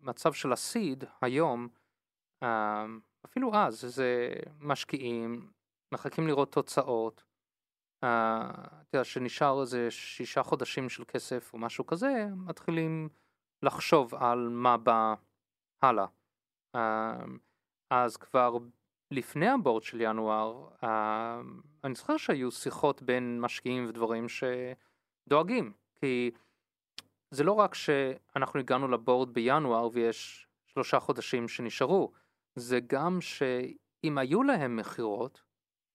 [0.02, 1.68] במצב של הסיד היום,
[2.42, 2.86] אה,
[3.24, 4.28] אפילו אז, זה
[4.60, 5.50] משקיעים,
[5.92, 7.24] מחכים לראות תוצאות,
[8.04, 13.08] אה, אתה יודע, שנשאר איזה שישה חודשים של כסף או משהו כזה, מתחילים
[13.62, 15.14] לחשוב על מה בא
[15.82, 16.06] הלאה.
[16.74, 17.24] אה,
[17.90, 18.56] אז כבר
[19.10, 21.40] לפני הבורד של ינואר, אה,
[21.84, 26.30] אני זוכר שהיו שיחות בין משקיעים ודברים שדואגים, כי
[27.30, 32.12] זה לא רק שאנחנו הגענו לבורד בינואר ויש שלושה חודשים שנשארו,
[32.56, 35.42] זה גם שאם היו להם מכירות,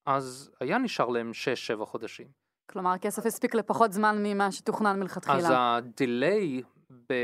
[0.06, 2.26] אז היה נשאר להם שש-שבע חודשים.
[2.70, 5.76] כלומר, הכסף הספיק לפחות זמן ממה שתוכנן אז מלכתחילה.
[5.76, 6.62] הדיליי
[7.08, 7.14] ב...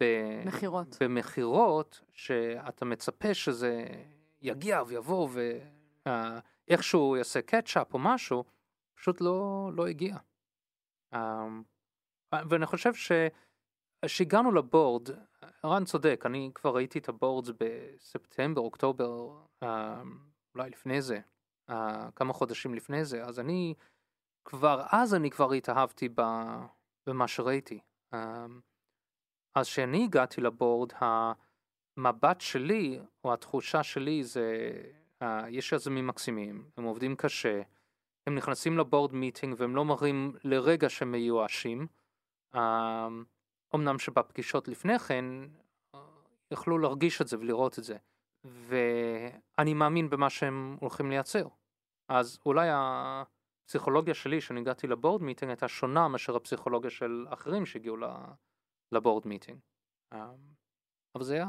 [0.00, 0.04] ב...
[0.46, 0.96] מכירות.
[1.00, 3.84] במכירות, שאתה מצפה שזה
[4.42, 5.28] יגיע ויבוא
[6.68, 8.44] ואיכשהו יעשה קטשאפ או משהו,
[8.94, 10.16] פשוט לא, לא הגיע.
[11.14, 11.62] אמ,
[12.32, 12.92] ואני חושב
[14.06, 15.08] שהגענו לבורד,
[15.64, 20.18] רן צודק, אני כבר ראיתי את הבורדס בספטמבר, אוקטובר, אמ,
[20.54, 21.20] אולי לפני זה,
[21.70, 23.74] אה, כמה חודשים לפני זה, אז אני
[24.44, 26.64] כבר, אז אני כבר התאהבתי ב-
[27.06, 27.80] במה שראיתי.
[28.14, 28.60] אמ,
[29.54, 34.72] אז כשאני הגעתי ל board, המבט שלי, או התחושה שלי זה,
[35.22, 37.62] uh, יש יזמים מקסימים, הם עובדים קשה,
[38.26, 41.86] הם נכנסים ל board meeting והם לא מראים לרגע שהם מיואשים.
[42.54, 42.58] Uh,
[43.74, 45.24] אמנם שבפגישות לפני כן,
[45.96, 45.98] uh,
[46.50, 47.96] יכלו להרגיש את זה ולראות את זה.
[48.44, 51.46] ואני מאמין במה שהם הולכים לייצר.
[52.08, 52.68] אז אולי
[53.64, 58.04] הפסיכולוגיה שלי, כשאני הגעתי ל board meeting, הייתה שונה מאשר הפסיכולוגיה של אחרים שהגיעו ל...
[58.92, 59.58] לבורד מיטינג.
[60.14, 60.16] Um,
[61.14, 61.46] אבל זה היה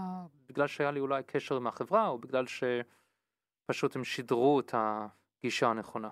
[0.50, 6.10] בגלל שהיה לי אולי קשר עם החברה, או בגלל שפשוט הם שידרו את הגישה הנכונה.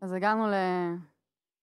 [0.00, 0.54] אז הגענו ל...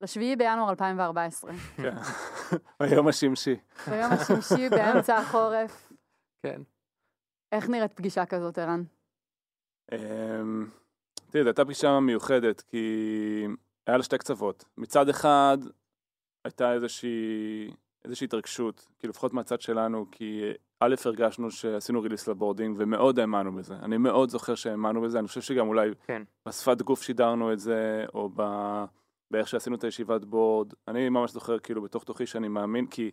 [0.01, 1.95] לשביעי בינואר 2014, כן.
[2.79, 3.55] היום השמשי.
[3.89, 5.91] ביום השמשי באמצע החורף.
[6.43, 6.61] כן.
[7.51, 8.83] איך נראית פגישה כזאת, ערן?
[9.91, 10.65] אמ,
[11.29, 13.45] תראי, זו הייתה פגישה מיוחדת, כי
[13.87, 14.65] היה לה שתי קצוות.
[14.77, 15.57] מצד אחד,
[16.45, 17.71] הייתה איזושהי,
[18.05, 20.41] איזושהי התרגשות, כי לפחות מהצד שלנו, כי
[20.79, 23.73] א', הרגשנו שעשינו ריליס לבורדינג, ומאוד האמנו בזה.
[23.73, 26.23] אני מאוד זוכר שהאמנו בזה, אני חושב שגם אולי כן.
[26.47, 28.43] בשפת גוף שידרנו את זה, או ב...
[29.31, 30.73] באיך שעשינו את הישיבת בורד.
[30.87, 33.11] אני ממש זוכר כאילו בתוך תוכי שאני מאמין, כי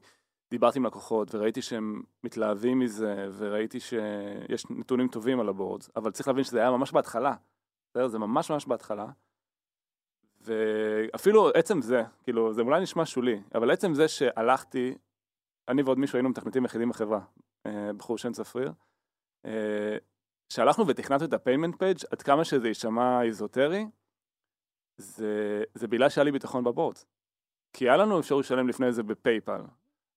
[0.51, 6.29] דיברתי עם לקוחות וראיתי שהם מתלהבים מזה, וראיתי שיש נתונים טובים על הבורד, אבל צריך
[6.29, 7.35] להבין שזה היה ממש בהתחלה.
[7.91, 8.09] בסדר?
[8.09, 9.07] זה ממש ממש בהתחלה.
[10.41, 14.95] ואפילו עצם זה, כאילו, זה אולי נשמע שולי, אבל עצם זה שהלכתי,
[15.69, 17.21] אני ועוד מישהו היינו מתכנתים יחידים בחברה,
[17.67, 18.73] אה, בחור שם צפריר,
[19.47, 19.97] אה,
[20.49, 23.87] שהלכנו ותכנתנו את ה payment page עד כמה שזה יישמע איזוטרי,
[24.97, 26.97] זה, זה בגלל שהיה לי ביטחון ב board.
[27.73, 29.61] כי היה לנו אפשרות לשלם לפני זה בפייפל,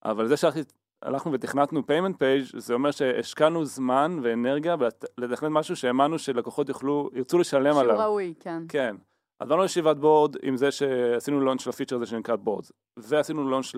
[0.06, 4.76] אבל זה שהלכנו ותכנתנו payment page זה אומר שהשקענו זמן ואנרגיה
[5.18, 7.96] לתכנן משהו שהאמנו שלקוחות יוכלו, ירצו לשלם עליו.
[7.96, 8.64] שהוא ראוי, כן.
[8.70, 8.96] כן.
[9.40, 12.66] אז באנו לישיבת board עם זה שעשינו launch לפיצ'ר הזה שנקרא board,
[12.98, 13.76] ועשינו launch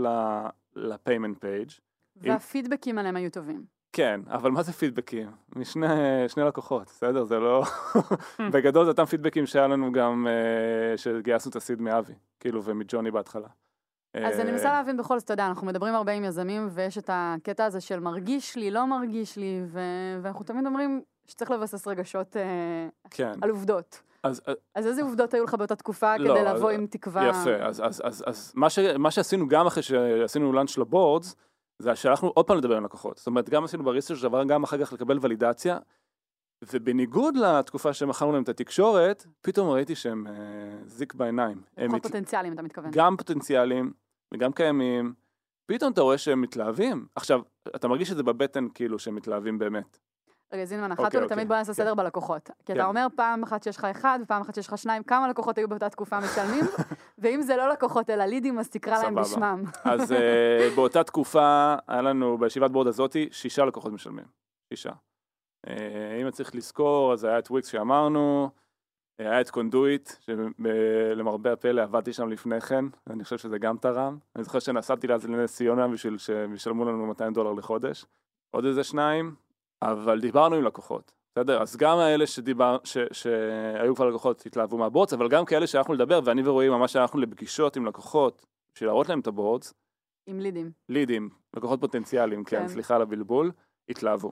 [0.75, 1.69] ל payment page.
[2.15, 3.65] והפידבקים עליהם היו טובים.
[3.93, 5.31] כן, אבל מה זה פידבקים?
[5.55, 5.87] משני
[6.27, 7.23] שני לקוחות, בסדר?
[7.23, 7.63] זה לא...
[8.53, 13.11] בגדול זה אותם פידבקים שהיה לנו גם, uh, שגייסנו את ה seed מאבי, כאילו, ומג'וני
[13.11, 13.47] בהתחלה.
[14.17, 16.97] אז אני אה, מנסה להבין בכל זאת, אתה יודע, אנחנו מדברים הרבה עם יזמים, ויש
[16.97, 19.61] את הקטע הזה של מרגיש לי, לא מרגיש לי,
[20.21, 23.31] ואנחנו תמיד אומרים שצריך לבסס רגשות uh, כן.
[23.41, 24.01] על עובדות.
[24.23, 27.27] אז, אה, אז איזה עובדות היו לך באותה תקופה לא, כדי לבוא אז- עם תקווה?
[27.27, 31.35] יפה, אז, אז, אז, אז מה, ש, מה שעשינו גם אחרי שעשינו לאנץ' לבורדס,
[31.79, 33.17] זה שהלכנו עוד פעם לדבר עם לקוחות.
[33.17, 35.77] זאת אומרת, גם עשינו בריסטר דבר, גם אחר כך לקבל ולידציה,
[36.71, 40.33] ובניגוד לתקופה שמכרנו להם את התקשורת, פתאום ראיתי שהם אה,
[40.85, 41.61] זיק בעיניים.
[41.77, 42.91] לקוחות מת- פוטנציאליים, אתה מתכוון.
[42.93, 43.93] גם פוטנציאליים
[44.33, 45.13] וגם קיימים,
[45.65, 47.05] פתאום אתה רואה שהם מתלהבים.
[47.15, 47.41] עכשיו,
[47.75, 49.97] אתה מרגיש את זה בבטן כאילו שהם מתלהבים באמת.
[50.53, 51.45] רגע, זינמן, אחת אוקיי, ולתמיד אוקיי.
[51.45, 51.83] בוא נעשה כן.
[51.83, 52.47] סדר בלקוחות.
[52.47, 52.73] כי כן.
[52.73, 55.69] אתה אומר פעם אחת שיש לך אחד, ופעם אחת שיש לך שניים, כמה לקוחות היו
[55.69, 56.65] באותה תקופה משלמים,
[57.21, 59.15] ואם זה לא לקוחות אלא לידים, אז תקרא להם.
[59.15, 59.63] בשמם.
[59.83, 64.25] אז אה, באותה תקופה היה לנו בישיבת בורד הזאתי שישה לקוחות משלמים.
[64.73, 64.91] שישה.
[65.67, 68.49] אה, אם צריך לזכור, אז היה את וויקס שאמרנו,
[69.29, 74.17] היה את קונדויט, שלמרבה הפלא עבדתי שם לפני כן, אני חושב שזה גם תרם.
[74.35, 78.05] אני זוכר שנסעתי אז לנס ציונה בשביל שהם ישלמו לנו 200 דולר לחודש.
[78.51, 79.35] עוד איזה שניים,
[79.81, 81.11] אבל דיברנו עם לקוחות.
[81.31, 81.61] בסדר?
[81.61, 85.93] אז גם האלה שדיבר, ש, שהיו כבר לקוחות התלהבו מה boards, אבל גם כאלה שהלכנו
[85.93, 89.73] לדבר, ואני ורועי ממש הלכנו לפגישות עם לקוחות, בשביל להראות להם את ה boards,
[90.25, 90.71] עם לידים.
[90.89, 92.67] לידים, לקוחות פוטנציאליים, כן, כן.
[92.67, 93.51] סליחה על הבלבול,
[93.89, 94.31] התלהבו.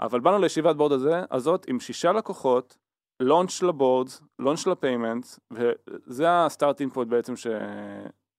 [0.00, 2.76] אבל באנו לישיבת board הזה, הזאת עם שישה לקוחות,
[3.20, 7.46] launch ל boards, launch ל payments, וזה ה starting point בעצם ש...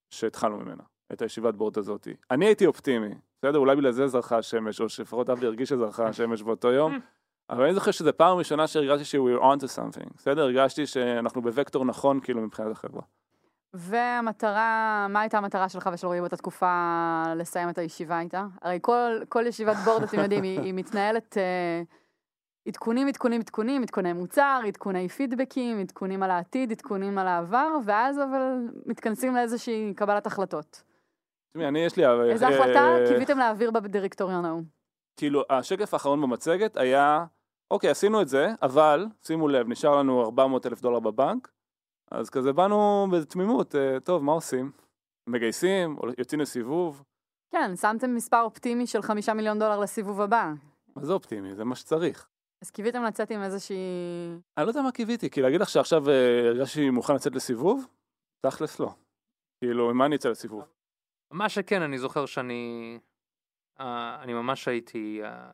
[0.09, 2.07] שהתחלנו ממנה, את הישיבת בורד הזאת.
[2.31, 3.59] אני הייתי אופטימי, בסדר?
[3.59, 6.99] אולי בגלל זה זרחה השמש, או שלפחות אבי הרגיש שזרחה השמש באותו יום,
[7.49, 10.41] אבל אני זוכר שזו פעם ראשונה שהרגשתי ש- we're on to something, בסדר?
[10.41, 13.01] הרגשתי שאנחנו בווקטור נכון כאילו מבחינת החברה.
[13.73, 18.45] והמטרה, מה הייתה המטרה שלך ושל רועי באותה תקופה לסיים את הישיבה איתה?
[18.61, 21.81] הרי כל, כל ישיבת בורד, אתם יודעים, היא, היא מתנהלת אה,
[22.67, 28.57] עדכונים, עדכונים, עדכונים, עדכוני מוצר, עדכוני פידבקים, עדכונים על העתיד, עדכונים על העבר, ואז אבל
[28.85, 30.83] מתכנסים לאיזושהי קבלת החלטות.
[31.49, 32.05] תשמעי, אני יש לי...
[32.05, 34.63] אה, איזה החלטה קיוויתם להעביר בדירקטוריון ההוא?
[35.17, 37.25] כאילו, השקף האחרון במצגת היה,
[37.71, 41.51] אוקיי, עשינו את זה, אבל, שימו לב, נשאר לנו 400 אלף דולר בבנק,
[42.11, 44.71] אז כזה באנו בתמימות, אה, טוב, מה עושים?
[45.29, 47.03] מגייסים, יוצאים לסיבוב?
[47.51, 50.53] כן, שמתם מספר אופטימי של חמישה מיליון דולר לסיבוב הבא.
[50.95, 51.55] מה זה אופטימי?
[51.55, 52.27] זה מה שצריך.
[52.61, 53.77] אז קיוויתם לצאת עם איזושהי...
[54.57, 57.87] אני לא יודע מה קיוויתי, כי להגיד לך שעכשיו אה, הרגשתי מוכן לצאת לסיבוב?
[58.41, 58.93] תכלס לא.
[59.59, 60.63] כאילו, עם מה אני אצא לסיבוב?
[61.31, 62.99] מה שכן, אני זוכר שאני...
[63.79, 65.21] אה, אני ממש הייתי...
[65.23, 65.51] אה,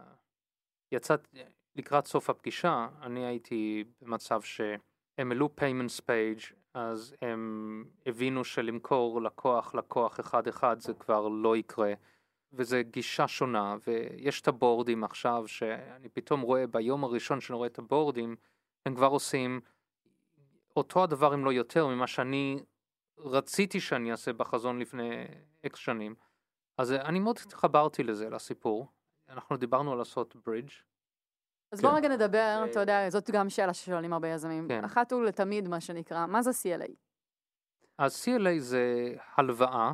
[0.92, 1.28] יצאת
[1.76, 9.76] לקראת סוף הפגישה, אני הייתי במצב שהם העלו payments page, אז הם הבינו שלמכור לקוח
[9.76, 11.94] לקוח אחד אחד זה כבר לא יקרה.
[12.54, 17.80] וזה גישה שונה, ויש את הבורדים עכשיו, שאני פתאום רואה ביום הראשון שאני רואה את
[17.80, 18.36] הבורדים,
[18.86, 19.62] הם כבר עושים
[20.76, 22.60] אותו הדבר אם לא יותר ממה שאני
[23.18, 25.26] רציתי שאני אעשה בחזון לפני
[25.66, 26.16] אקס שנים.
[26.78, 28.88] אז אני מאוד התחברתי לזה, לסיפור.
[29.30, 30.72] אנחנו דיברנו על לעשות ברידג'.
[31.72, 31.88] אז כן.
[31.88, 34.68] בואו רגע נדבר, אתה יודע, זאת גם שאלה ששואלים הרבה יזמים.
[34.68, 34.84] כן.
[34.84, 36.92] אחת ולתמיד, מה שנקרא, מה זה CLA?
[37.98, 39.92] אז CLA זה הלוואה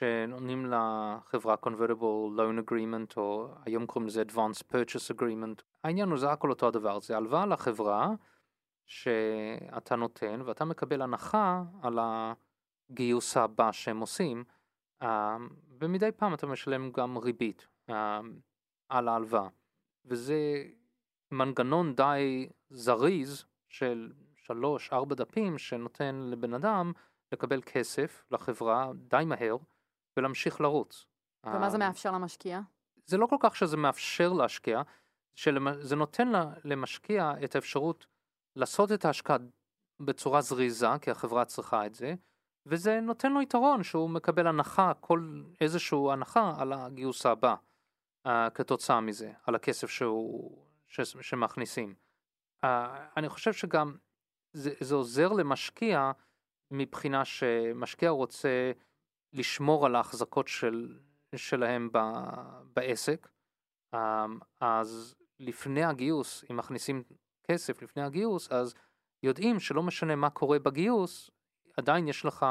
[0.00, 5.62] שנותנים לחברה convertible loan agreement או היום קוראים לזה advanced purchase agreement.
[5.84, 8.10] העניין הוא זה הכל אותו הדבר, זה הלוואה לחברה
[8.86, 14.44] שאתה נותן ואתה מקבל הנחה על הגיוס הבא שהם עושים.
[15.02, 15.36] אה,
[15.80, 18.20] ומדי פעם אתה משלם גם ריבית אה,
[18.88, 19.48] על ההלוואה.
[20.04, 20.64] וזה
[21.30, 26.92] מנגנון די זריז של שלוש ארבע דפים שנותן לבן אדם
[27.32, 29.56] לקבל כסף לחברה די מהר
[30.16, 31.06] ולהמשיך לרוץ.
[31.46, 32.60] ומה זה אה, מאפשר למשקיע?
[33.06, 34.82] זה לא כל כך שזה מאפשר להשקיע,
[35.80, 36.28] זה נותן
[36.64, 38.06] למשקיע את האפשרות
[38.56, 39.36] לעשות את ההשקעה
[40.00, 42.14] בצורה זריזה, כי החברה צריכה את זה,
[42.66, 47.54] וזה נותן לו יתרון שהוא מקבל הנחה, כל איזושהי הנחה על הגיוס הבא
[48.26, 51.94] uh, כתוצאה מזה, על הכסף שהוא, ש, שמכניסים.
[52.64, 52.68] Uh,
[53.16, 53.96] אני חושב שגם
[54.52, 56.12] זה, זה עוזר למשקיע
[56.70, 58.72] מבחינה שמשקיע רוצה
[59.32, 60.98] לשמור על ההחזקות של,
[61.36, 61.98] שלהם ב,
[62.62, 63.28] בעסק,
[63.94, 63.98] um,
[64.60, 67.02] אז לפני הגיוס, אם מכניסים
[67.50, 68.74] כסף לפני הגיוס, אז
[69.22, 71.30] יודעים שלא משנה מה קורה בגיוס,
[71.76, 72.46] עדיין יש לך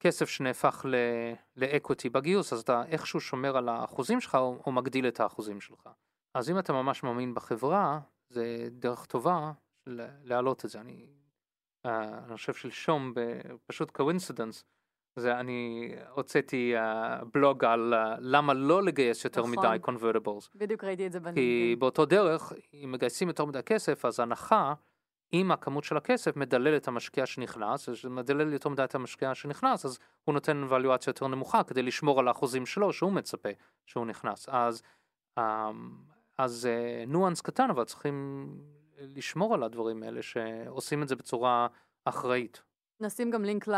[0.00, 0.86] כסף שנהפך
[1.56, 5.88] לאקוטי בגיוס, אז אתה איכשהו שומר על האחוזים שלך או, או מגדיל את האחוזים שלך.
[6.34, 9.52] אז אם אתה ממש מאמין בחברה, זה דרך טובה
[10.24, 10.80] להעלות את זה.
[10.80, 11.08] אני,
[11.86, 13.14] uh, אני חושב שלשום,
[13.66, 14.64] פשוט coincidence,
[15.16, 19.52] זה אני הוצאתי uh, בלוג על uh, למה לא לגייס יותר נכון.
[19.52, 20.50] מדי convertibles.
[20.54, 21.34] בדיוק ראיתי את זה בנגד.
[21.34, 24.74] כי באותו דרך, אם מגייסים יותר מדי כסף, אז הנחה
[25.32, 29.98] אם הכמות של הכסף מדלל את המשקיע שנכנס, מדלל יותר מדי את המשקיע שנכנס, אז
[30.24, 33.48] הוא נותן ואלואציה יותר נמוכה כדי לשמור על האחוזים שלו שהוא מצפה
[33.86, 34.48] שהוא נכנס.
[34.48, 34.82] אז,
[35.38, 35.42] אמ,
[36.38, 38.48] אז אה, ניואנס קטן, אבל צריכים
[38.98, 41.66] לשמור על הדברים האלה שעושים את זה בצורה
[42.04, 42.62] אחראית.
[43.00, 43.68] נשים גם לינק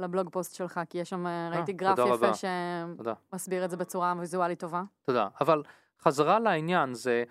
[0.00, 4.60] לבלוג פוסט שלך, כי יש שם, אה, ראיתי גרף יפה שמסביר את זה בצורה ויזואלית
[4.60, 4.82] טובה.
[5.02, 5.28] תודה.
[5.40, 5.62] אבל
[6.00, 7.24] חזרה לעניין, זה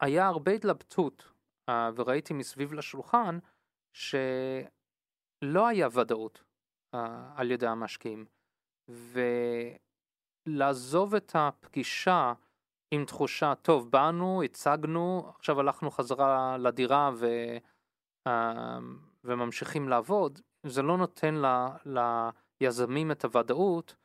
[0.00, 1.32] היה הרבה התלבטות
[1.70, 3.38] uh, וראיתי מסביב לשולחן
[3.96, 6.44] שלא היה ודאות
[7.36, 8.24] על ידי המשקיעים.
[10.48, 12.32] ולעזוב את הפגישה
[12.90, 17.26] עם תחושה, טוב, באנו, הצגנו, עכשיו הלכנו חזרה לדירה ו,
[19.24, 21.46] וממשיכים לעבוד, זה לא נותן ל,
[22.60, 23.96] ליזמים את הוודאות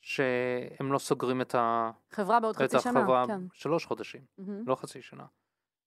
[0.00, 1.90] שהם לא סוגרים את, ה...
[2.10, 3.40] חברה בעוד חצי שנה, החברה כן.
[3.52, 4.42] שלוש חודשים, mm-hmm.
[4.66, 5.26] לא חצי שנה.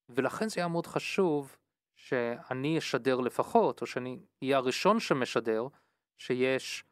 [0.08, 1.56] ולכן זה היה מאוד חשוב
[1.96, 5.66] שאני אשדר לפחות, או שאני אהיה הראשון שמשדר,
[6.18, 6.84] שיש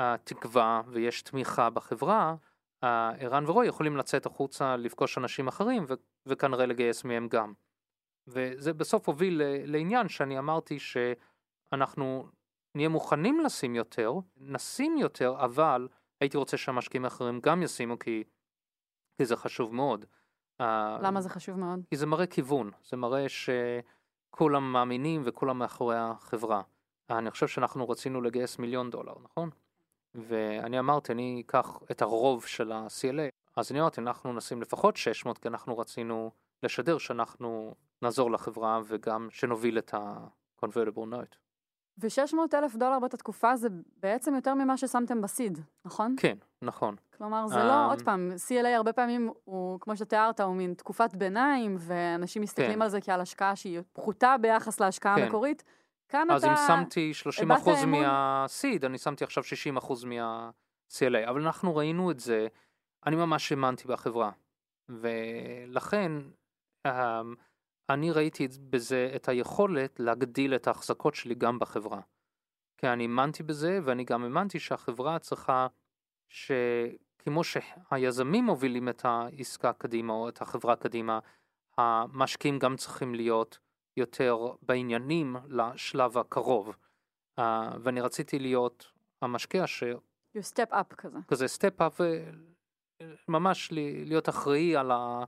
[0.00, 2.34] uh, תקווה ויש תמיכה בחברה,
[2.84, 2.86] uh,
[3.18, 5.94] ערן ורוי יכולים לצאת החוצה לפגוש אנשים אחרים ו-
[6.26, 7.52] וכנראה לגייס מהם גם.
[8.26, 12.28] וזה בסוף הוביל לעניין שאני אמרתי שאנחנו
[12.76, 15.88] נהיה מוכנים לשים יותר, נשים יותר, אבל
[16.20, 18.24] הייתי רוצה שהמשקיעים האחרים גם ישימו כי,
[19.16, 20.04] כי זה חשוב מאוד.
[21.00, 21.80] למה זה חשוב מאוד?
[21.90, 26.62] כי זה מראה כיוון, זה מראה שכולם מאמינים וכולם מאחורי החברה.
[27.10, 29.50] אני חושב שאנחנו רצינו לגייס מיליון דולר, נכון?
[30.14, 35.38] ואני אמרתי, אני אקח את הרוב של ה-CLA, אז אני אמרתי, אנחנו נשים לפחות 600,
[35.38, 36.30] כי אנחנו רצינו
[36.62, 41.45] לשדר שאנחנו נעזור לחברה וגם שנוביל את ה-convertible note.
[41.98, 43.68] ו-600 אלף דולר באותה תקופה זה
[44.02, 46.14] בעצם יותר ממה ששמתם בסיד, נכון?
[46.18, 46.96] כן, נכון.
[47.18, 51.76] כלומר, זה לא, עוד פעם, CLA הרבה פעמים הוא, כמו שתיארת, הוא מין תקופת ביניים,
[51.78, 52.82] ואנשים מסתכלים כן.
[52.82, 55.22] על זה כעל השקעה שהיא פחותה ביחס להשקעה כן.
[55.22, 55.62] המקורית.
[56.08, 56.52] כאן אז אתה...
[56.52, 62.10] אז אם שמתי 30 אחוז מהסיד, אני שמתי עכשיו 60 אחוז מה-CLA, אבל אנחנו ראינו
[62.10, 62.46] את זה,
[63.06, 64.30] אני ממש האמנתי בחברה,
[64.88, 66.12] ולכן,
[67.90, 72.00] אני ראיתי בזה את היכולת להגדיל את ההחזקות שלי גם בחברה.
[72.78, 75.66] כי אני האמנתי בזה, ואני גם האמנתי שהחברה צריכה,
[76.28, 81.18] שכמו שהיזמים מובילים את העסקה קדימה, או את החברה קדימה,
[81.78, 83.58] המשקיעים גם צריכים להיות
[83.96, 86.76] יותר בעניינים לשלב הקרוב.
[87.40, 87.42] Uh,
[87.82, 89.82] ואני רציתי להיות המשקיע ש...
[90.36, 91.18] You step up כזה.
[91.28, 92.02] כזה step up,
[93.28, 93.72] וממש
[94.06, 95.24] להיות אחראי על ה...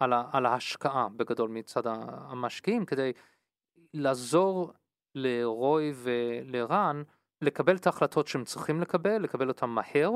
[0.00, 3.12] על, ה, על ההשקעה בגדול מצד המשקיעים כדי
[3.94, 4.72] לעזור
[5.14, 7.02] לרוי ולרן
[7.42, 10.10] לקבל את ההחלטות שהם צריכים לקבל, לקבל אותן מהר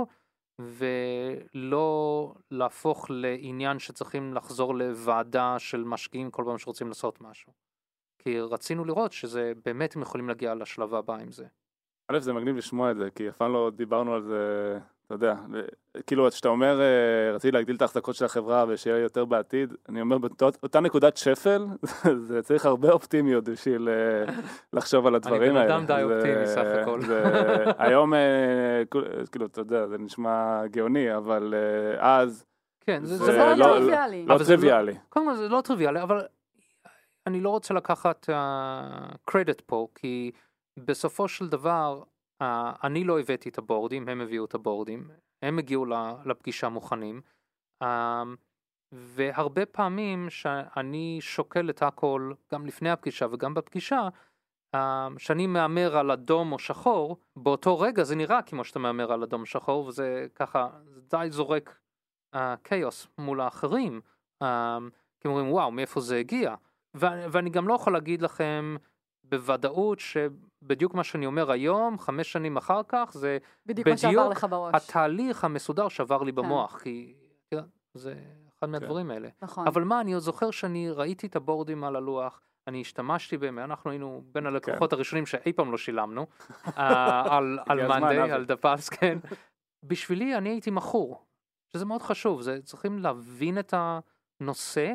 [0.60, 7.52] ולא להפוך לעניין שצריכים לחזור לוועדה של משקיעים כל פעם שרוצים לעשות משהו.
[8.18, 11.46] כי רצינו לראות שזה באמת הם יכולים להגיע לשלב הבא עם זה.
[12.08, 15.34] א', זה מגניב לשמוע את זה, כי אף פעם לא דיברנו על זה אתה יודע,
[16.06, 20.18] כאילו כשאתה אומר אה, רציתי להגדיל את ההחזקות של החברה ושיהיה יותר בעתיד, אני אומר
[20.18, 21.66] באותה נקודת שפל,
[22.28, 24.34] זה צריך הרבה אופטימיות בשביל אה,
[24.72, 25.76] לחשוב על הדברים האלה.
[25.76, 27.00] אני בן אדם די אופטימי סך הכל.
[27.78, 28.82] היום, אה,
[29.32, 31.54] כאילו, אתה יודע, זה נשמע גאוני, אבל
[31.98, 32.44] אז...
[32.80, 34.26] כן, זה לא, לא טריוויאלי.
[34.26, 34.94] לא טריוויאלי.
[35.08, 36.22] קודם כל זה לא טריוויאלי, אבל
[37.26, 38.26] אני לא רוצה לקחת
[39.24, 40.30] קרדיט פה, כי
[40.76, 42.13] בסופו של דבר, Uh,
[42.84, 45.08] אני לא הבאתי את הבורדים, הם הביאו את הבורדים,
[45.42, 45.86] הם הגיעו
[46.24, 47.20] לפגישה מוכנים,
[47.82, 47.86] uh,
[48.92, 54.08] והרבה פעמים שאני שוקל את הכל, גם לפני הפגישה וגם בפגישה,
[54.76, 54.78] uh,
[55.18, 59.46] שאני מהמר על אדום או שחור, באותו רגע זה נראה כמו שאתה מהמר על אדום
[59.46, 60.68] שחור, וזה ככה,
[61.10, 61.78] די זורק
[62.64, 64.00] כאוס uh, מול האחרים,
[64.42, 64.46] uh,
[65.20, 66.54] כי אומרים וואו, מאיפה זה הגיע?
[66.94, 68.76] ואני גם לא יכול להגיד לכם,
[69.24, 74.30] בוודאות שבדיוק מה שאני אומר היום, חמש שנים אחר כך, זה בדיוק מה שעבר בדיוק
[74.30, 74.74] לך בראש.
[74.74, 76.36] התהליך המסודר שעבר לי כן.
[76.36, 77.14] במוח, כי
[77.52, 78.14] יודע, זה
[78.58, 79.28] אחד מהדברים האלה.
[79.42, 79.66] נכון.
[79.66, 83.90] אבל מה, אני עוד זוכר שאני ראיתי את הבורדים על הלוח, אני השתמשתי בהם, אנחנו
[83.90, 86.26] היינו בין הלקוחות הראשונים שאי פעם לא שילמנו,
[86.78, 88.32] אה, על על מאנדיי.
[88.32, 89.18] על דפס, כן.
[89.82, 91.26] בשבילי אני הייתי מכור,
[91.72, 94.92] שזה מאוד חשוב, זה צריכים להבין את הנושא,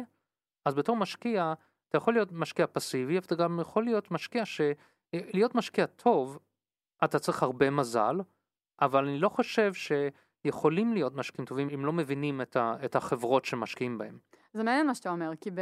[0.65, 1.53] אז בתור משקיע,
[1.89, 4.62] אתה יכול להיות משקיע פסיבי, אבל אתה גם יכול להיות משקיע ש...
[5.13, 6.39] להיות משקיע טוב,
[7.04, 8.15] אתה צריך הרבה מזל,
[8.82, 12.75] אבל אני לא חושב שיכולים להיות משקיעים טובים אם לא מבינים את, ה...
[12.86, 14.17] את החברות שמשקיעים בהם.
[14.54, 15.62] זה מעניין מה שאתה אומר, כי ב...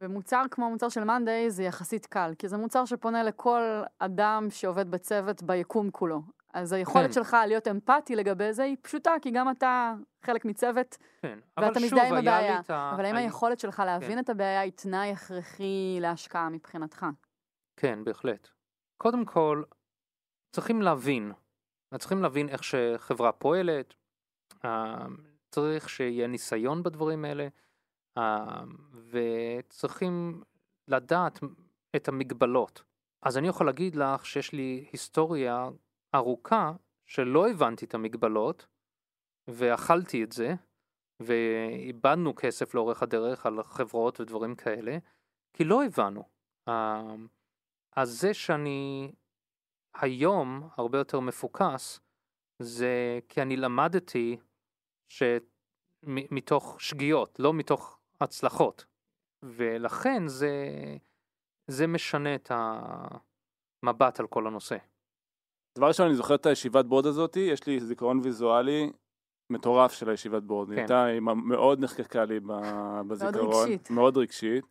[0.00, 3.62] במוצר כמו מוצר של מאנדיי זה יחסית קל, כי זה מוצר שפונה לכל
[3.98, 6.22] אדם שעובד בצוות ביקום כולו.
[6.52, 7.12] אז היכולת כן.
[7.12, 12.08] שלך להיות אמפתי לגבי זה היא פשוטה, כי גם אתה חלק מצוות, כן, ואתה מזדהה
[12.08, 12.60] עם הבעיה.
[12.68, 12.94] ה...
[12.94, 14.18] אבל האם היה- היכולת שלך להבין כן.
[14.18, 17.06] את הבעיה היא תנאי הכרחי להשקעה מבחינתך?
[17.76, 18.48] כן, בהחלט.
[18.96, 19.62] קודם כל,
[20.52, 21.32] צריכים להבין,
[21.98, 23.94] צריכים להבין איך שחברה פועלת,
[24.64, 25.06] אה,
[25.50, 27.48] צריך שיהיה ניסיון בדברים האלה,
[28.18, 28.62] אה,
[29.10, 30.42] וצריכים
[30.88, 31.40] לדעת
[31.96, 32.82] את המגבלות.
[33.22, 35.68] אז אני יכול להגיד לך שיש לי היסטוריה
[36.14, 36.72] ארוכה
[37.06, 38.66] שלא הבנתי את המגבלות,
[39.48, 40.54] ואכלתי את זה,
[41.20, 44.98] ואיבדנו כסף לאורך הדרך על חברות ודברים כאלה,
[45.52, 46.24] כי לא הבנו.
[46.68, 47.14] אה,
[47.96, 49.12] אז זה שאני
[49.94, 52.00] היום הרבה יותר מפוקס,
[52.58, 54.36] זה כי אני למדתי
[55.08, 58.84] שמתוך שגיאות, לא מתוך הצלחות.
[59.42, 60.56] ולכן זה,
[61.66, 62.50] זה משנה את
[63.82, 64.76] המבט על כל הנושא.
[65.78, 68.92] דבר ראשון, אני זוכר את הישיבת בורד הזאתי, יש לי זיכרון ויזואלי
[69.50, 70.68] מטורף של הישיבת בורד.
[70.68, 70.80] היא כן.
[70.80, 72.40] הייתה, היא מאוד נחקקה לי
[73.06, 73.64] בזיכרון.
[73.64, 73.90] רגשית.
[73.90, 74.64] מאוד רגשית.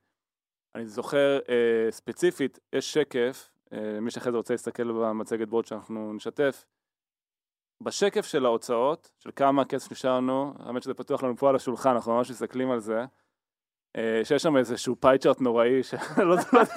[0.75, 6.13] אני זוכר אה, ספציפית, יש שקף, אה, מי שאחרי זה רוצה להסתכל במצגת בורד שאנחנו
[6.13, 6.65] נשתף,
[7.83, 11.89] בשקף של ההוצאות, של כמה כסף נשאר לנו, האמת שזה פתוח לנו פה על השולחן,
[11.89, 13.05] אנחנו ממש מסתכלים על זה,
[13.95, 16.73] אה, שיש שם איזשהו פייצ'ארט נוראי, שלא לא יודע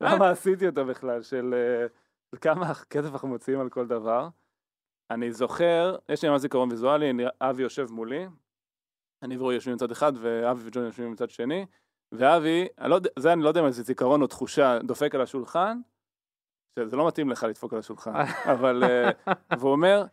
[0.00, 1.92] למה עשיתי אותו בכלל, של, אה, של
[2.40, 4.28] כמה כסף אנחנו מוציאים על כל דבר.
[5.10, 8.26] אני זוכר, יש לי ממש זיכרון ויזואלי, אני- אבי יושב מולי,
[9.22, 11.66] אני ורועי יושבים מצד אחד, ואבי וג'וני יושבים מצד שני,
[12.12, 15.78] ואבי, אני לא זה אני לא יודע אם זה זיכרון או תחושה, דופק על השולחן,
[16.78, 18.12] שזה לא מתאים לך לדפוק על השולחן,
[18.52, 19.10] אבל, אה,
[19.58, 20.04] והוא אומר,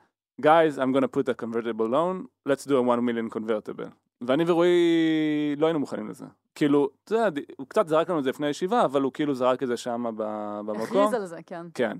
[0.41, 3.89] guys, I'm gonna put a convertible loan, let's do a 1 million convertible.
[4.21, 6.25] ואני ורועי לא היינו מוכנים לזה.
[6.59, 9.63] כאילו, אתה יודע, הוא קצת זרק לנו את זה לפני הישיבה, אבל הוא כאילו זרק
[9.63, 10.81] את זה שם במקום.
[10.81, 11.65] הכריז על זה, כן.
[11.73, 11.97] כן.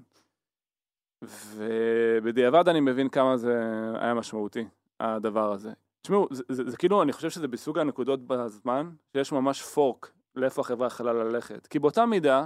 [1.55, 3.61] ובדיעבד אני מבין כמה זה
[3.99, 4.67] היה משמעותי,
[4.99, 5.73] הדבר הזה.
[6.01, 10.61] תשמעו, זה, זה, זה כאילו, אני חושב שזה בסוג הנקודות בזמן, שיש ממש פורק לאיפה
[10.61, 11.67] החברה יכולה ללכת.
[11.67, 12.45] כי באותה מידה,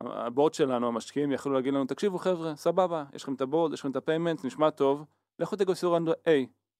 [0.00, 3.72] ה board שלנו, המשקיעים, יכלו להגיד לנו, תקשיבו חבר'ה, סבבה, יש לכם את ה board,
[3.72, 5.04] יש לכם את ה payment, נשמע טוב,
[5.38, 6.14] לכו תגייסו round A,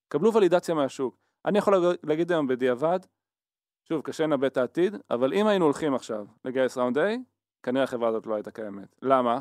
[0.08, 1.16] קבלו ולידציה מהשוק.
[1.44, 3.00] אני יכול להג- להגיד היום בדיעבד,
[3.92, 7.00] שוב, קשה לנבא את העתיד, אבל אם היינו הולכים עכשיו לגייס round A,
[7.62, 8.94] כנראה החברה הזאת לא הייתה קיימת.
[9.02, 9.40] למה?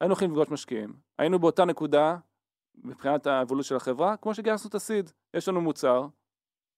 [0.00, 0.92] היינו הולכים לפגוש משקיעים.
[1.18, 2.16] היינו באותה נקודה,
[2.84, 5.10] מבחינת האבולוציה של החברה, כמו שגייסנו את הסיד.
[5.34, 6.06] יש לנו מוצר,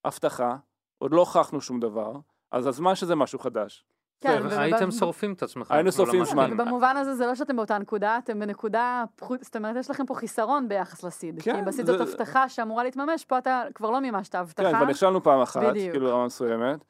[0.05, 0.57] הבטחה,
[0.99, 2.13] עוד לא הוכחנו שום דבר,
[2.53, 3.85] אז הזמן שזה משהו חדש.
[4.21, 5.75] כן, וב- הייתם שורפים את עצמכם.
[5.75, 6.25] היינו לא שורפים.
[6.25, 6.57] זמן.
[6.57, 9.05] במובן הזה זה לא שאתם באותה נקודה, אתם בנקודה,
[9.41, 11.43] זאת אומרת, יש לכם פה חיסרון ביחס לסיד.
[11.43, 14.71] כן, כי בסיד זה- זאת הבטחה שאמורה להתממש, פה אתה כבר לא מימשת הבטחה.
[14.71, 15.91] כן, כבר נכשלנו פעם אחת, בדיוק.
[15.93, 16.85] כאילו רמה מסוימת.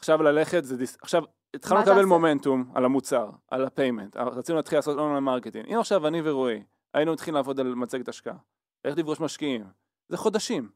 [0.00, 0.98] עכשיו ללכת זה דיס...
[1.02, 1.22] עכשיו,
[1.54, 2.04] התחלנו לקבל?
[2.04, 5.66] מומנטום על המוצר, על ה payment, רצינו להתחיל לעשות online marketing.
[5.72, 6.62] אם עכשיו אני ורועי
[6.94, 8.36] היינו מתחילים לעבוד על מצגת השקעה,
[8.84, 9.64] ללכת לפגוש משקיעים,
[10.08, 10.68] זה חודשים.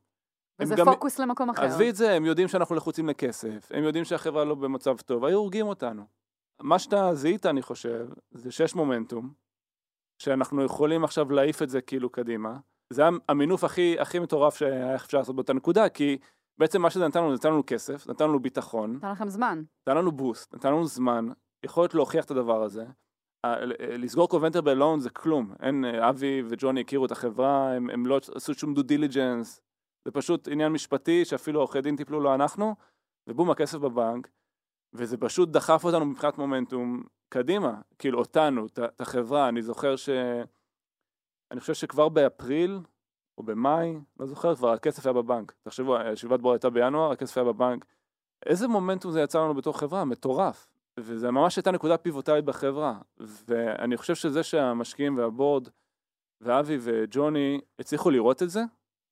[0.59, 1.63] וזה גם- פוקוס למקום אחר.
[1.63, 5.39] עזבי את זה, הם יודעים שאנחנו לחוצים לכסף, הם יודעים שהחברה לא במצב טוב, היו
[5.39, 6.05] הורגים אותנו.
[6.61, 9.33] מה שאתה זיהית, אני חושב, זה שיש מומנטום,
[10.19, 12.57] שאנחנו יכולים עכשיו להעיף את זה כאילו קדימה.
[12.91, 16.19] זה המינוף הכי, הכי מטורף שהיה אפשר לעשות באותה נקודה, כי
[16.59, 19.63] בעצם מה שזה נתן לנו, נתן לנו כסף, נתן לנו ביטחון, נתן לכם זמן.
[19.83, 21.29] נתן לנו boost, נתן לנו זמן,
[21.65, 22.87] יכולת להוכיח את הדבר הזה.
[23.47, 27.91] ה- ל- לסגור convertible loan זה כלום, אין, אה, אבי וג'וני הכירו את החברה, הם,
[27.91, 29.61] הם לא עשו שום due diligence,
[30.05, 32.75] זה פשוט עניין משפטי שאפילו עורכי דין טיפלו לא אנחנו,
[33.29, 34.29] ובום הכסף בבנק,
[34.93, 40.09] וזה פשוט דחף אותנו מבחינת מומנטום קדימה, כאילו אותנו, את החברה, אני זוכר ש...
[41.51, 42.81] אני חושב שכבר באפריל
[43.39, 45.55] או במאי, לא זוכר כבר, הכסף היה בבנק.
[45.63, 47.85] תחשבו, ישיבת בור הייתה בינואר, הכסף היה בבנק.
[48.47, 50.67] איזה מומנטום זה יצר לנו בתור חברה, מטורף.
[51.01, 52.99] וזה ממש הייתה נקודה פיבוטלית בחברה.
[53.19, 55.69] ואני חושב שזה שהמשקיעים והבורד,
[56.41, 58.63] ואבי וג'וני הצליחו לראות את זה,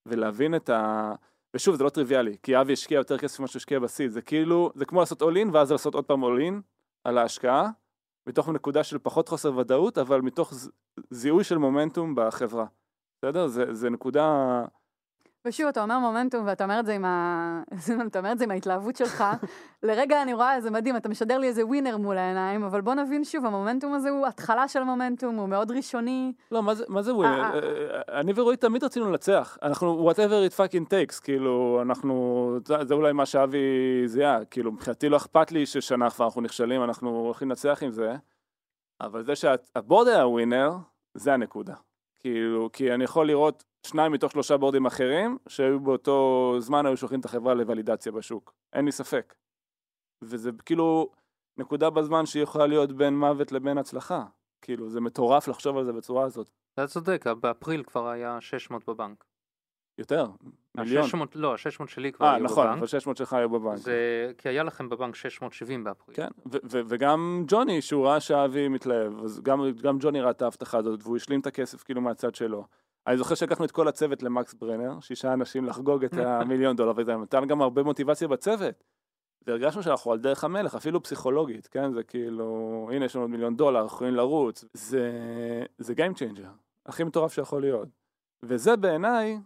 [0.07, 1.13] ולהבין את ה...
[1.57, 4.11] ושוב, זה לא טריוויאלי, כי אבי השקיע יותר כסף ממה שהוא השקיע בסיד.
[4.11, 6.63] זה כאילו, זה כמו לעשות אול אין, ואז לעשות עוד פעם אול אין
[7.05, 7.71] על ההשקעה,
[8.27, 10.71] מתוך נקודה של פחות חוסר ודאות, אבל מתוך ז-
[11.11, 12.67] זיהוי של מומנטום בחברה.
[13.23, 13.47] בסדר?
[13.47, 14.65] זה, זה נקודה...
[15.45, 17.63] ושוב, אתה אומר מומנטום, ואתה אומר את זה עם, ה...
[18.07, 19.25] אתה אומר את זה עם ההתלהבות שלך.
[19.83, 23.25] לרגע אני רואה איזה מדהים, אתה משדר לי איזה ווינר מול העיניים, אבל בוא נבין
[23.25, 26.33] שוב, המומנטום הזה הוא התחלה של מומנטום, הוא מאוד ראשוני.
[26.53, 27.43] לא, מה זה, מה זה ווינר?
[27.43, 27.59] אה,
[28.13, 29.59] אה, אני ורועי תמיד רצינו לנצח.
[29.63, 33.59] אנחנו, whatever it fucking takes, כאילו, אנחנו, זה, זה אולי מה שאבי
[34.07, 38.17] זיהה, כאילו, מבחינתי לא אכפת לי ששנה כבר אנחנו נכשלים, אנחנו הולכים לנצח עם זה,
[39.01, 40.71] אבל זה שהבורד היה ווינר,
[41.15, 41.75] זה הנקודה.
[42.23, 47.21] כאילו, כי אני יכול לראות שניים מתוך שלושה בורדים אחרים, שהיו באותו זמן היו שולחים
[47.21, 48.55] את החברה לוולידציה בשוק.
[48.73, 49.35] אין לי ספק.
[50.23, 51.11] וזה כאילו
[51.57, 54.25] נקודה בזמן שהיא יכולה להיות בין מוות לבין הצלחה.
[54.63, 56.51] כאילו, זה מטורף לחשוב על זה בצורה הזאת.
[56.75, 59.25] אתה צודק, באפריל כבר היה 600 בבנק.
[59.99, 60.27] יותר,
[60.77, 61.05] מיליון.
[61.05, 62.79] ה-600, לא, ה-600 שלי כבר אה, היו נכון, בבנק.
[62.79, 63.77] אבל 600 שלך היו בבנק.
[63.77, 66.17] זה כי היה לכם בבנק 670 באפריל.
[66.17, 70.43] כן, ו- ו- וגם ג'וני, שהוא ראה שאבי מתלהב, אז גם, גם ג'וני ראה את
[70.43, 72.65] ההבטחה הזאת, והוא השלים את הכסף כאילו מהצד שלו.
[73.07, 77.17] אני זוכר שלקחנו את כל הצוות למקס ברנר, שישה אנשים לחגוג את המיליון דולר, וזה
[77.17, 78.85] נתן גם הרבה מוטיבציה בצוות.
[79.47, 81.93] והרגשנו שאנחנו על דרך המלך, אפילו פסיכולוגית, כן?
[81.93, 84.65] זה כאילו, הנה יש לנו מיליון דולר, אנחנו יכולים לרוץ.
[84.75, 85.11] זה,
[85.79, 86.47] זה Game Changer,
[86.87, 87.89] הכי מטורף שיכול להיות.
[88.43, 89.39] וזה בעיניי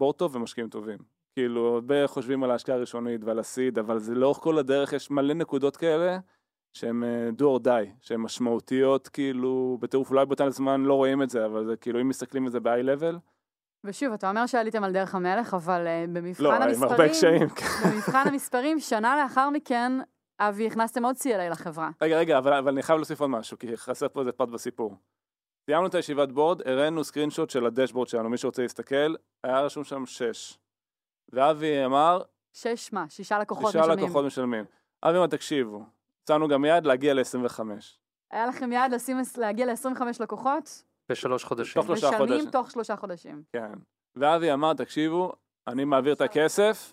[0.00, 0.98] בור טוב ומשקיעים טובים.
[1.34, 5.34] כאילו, הרבה חושבים על ההשקעה הראשונית ועל הסיד, אבל זה לאורך כל הדרך יש מלא
[5.34, 6.18] נקודות כאלה
[6.72, 11.30] שהן אה, do or die, שהן משמעותיות כאילו בטירוף, אולי באותן זמן לא רואים את
[11.30, 13.16] זה, אבל זה כאילו אם מסתכלים על זה ב-high level,
[13.84, 16.90] ושוב, אתה אומר שעליתם על דרך המלך, אבל uh, במבחן לא, עם המספרים...
[16.90, 17.48] הרבה קשיים.
[17.84, 19.92] במבחן המספרים, שנה לאחר מכן,
[20.40, 21.90] אבי, הכנסתם עוד CLA לחברה.
[22.02, 24.96] רגע, רגע, אבל, אבל אני חייב להוסיף עוד משהו, כי חסר פה איזה פרט בסיפור.
[25.70, 29.14] סיימנו את הישיבת בורד, הראינו סקרין שוט של הדשבורד שלנו, מי שרוצה להסתכל,
[29.44, 30.58] היה רשום שם 6.
[31.28, 33.08] ואבי אמר, שש מה?
[33.08, 34.04] שישה לקוחות שישה משלמים.
[34.04, 34.64] לקוחות משלמים.
[35.02, 35.82] אבי אמר, תקשיבו,
[36.22, 37.60] הצענו גם יעד להגיע ל-25.
[38.30, 40.82] היה לכם יעד לשים, להגיע ל-25 לקוחות?
[41.08, 41.82] בשלוש חודשים.
[41.82, 42.50] תוך שלושה משלמים חודשים.
[42.50, 43.42] תוך שלושה חודשים.
[43.52, 43.72] כן.
[44.16, 45.32] ואבי אמר, תקשיבו,
[45.66, 46.92] אני מעביר את הכסף,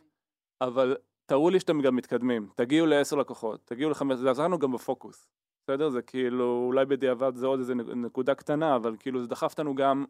[0.61, 2.49] אבל תראו לי שאתם גם מתקדמים.
[2.55, 5.27] תגיעו לעשר לקוחות, תגיעו לחמש, זה עזר לנו גם בפוקוס.
[5.67, 5.89] בסדר?
[5.89, 10.05] זה כאילו, אולי בדיעבד זה עוד איזה נקודה קטנה, אבל כאילו זה דחף אותנו גם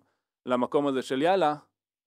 [0.45, 1.55] למקום הזה של יאללה,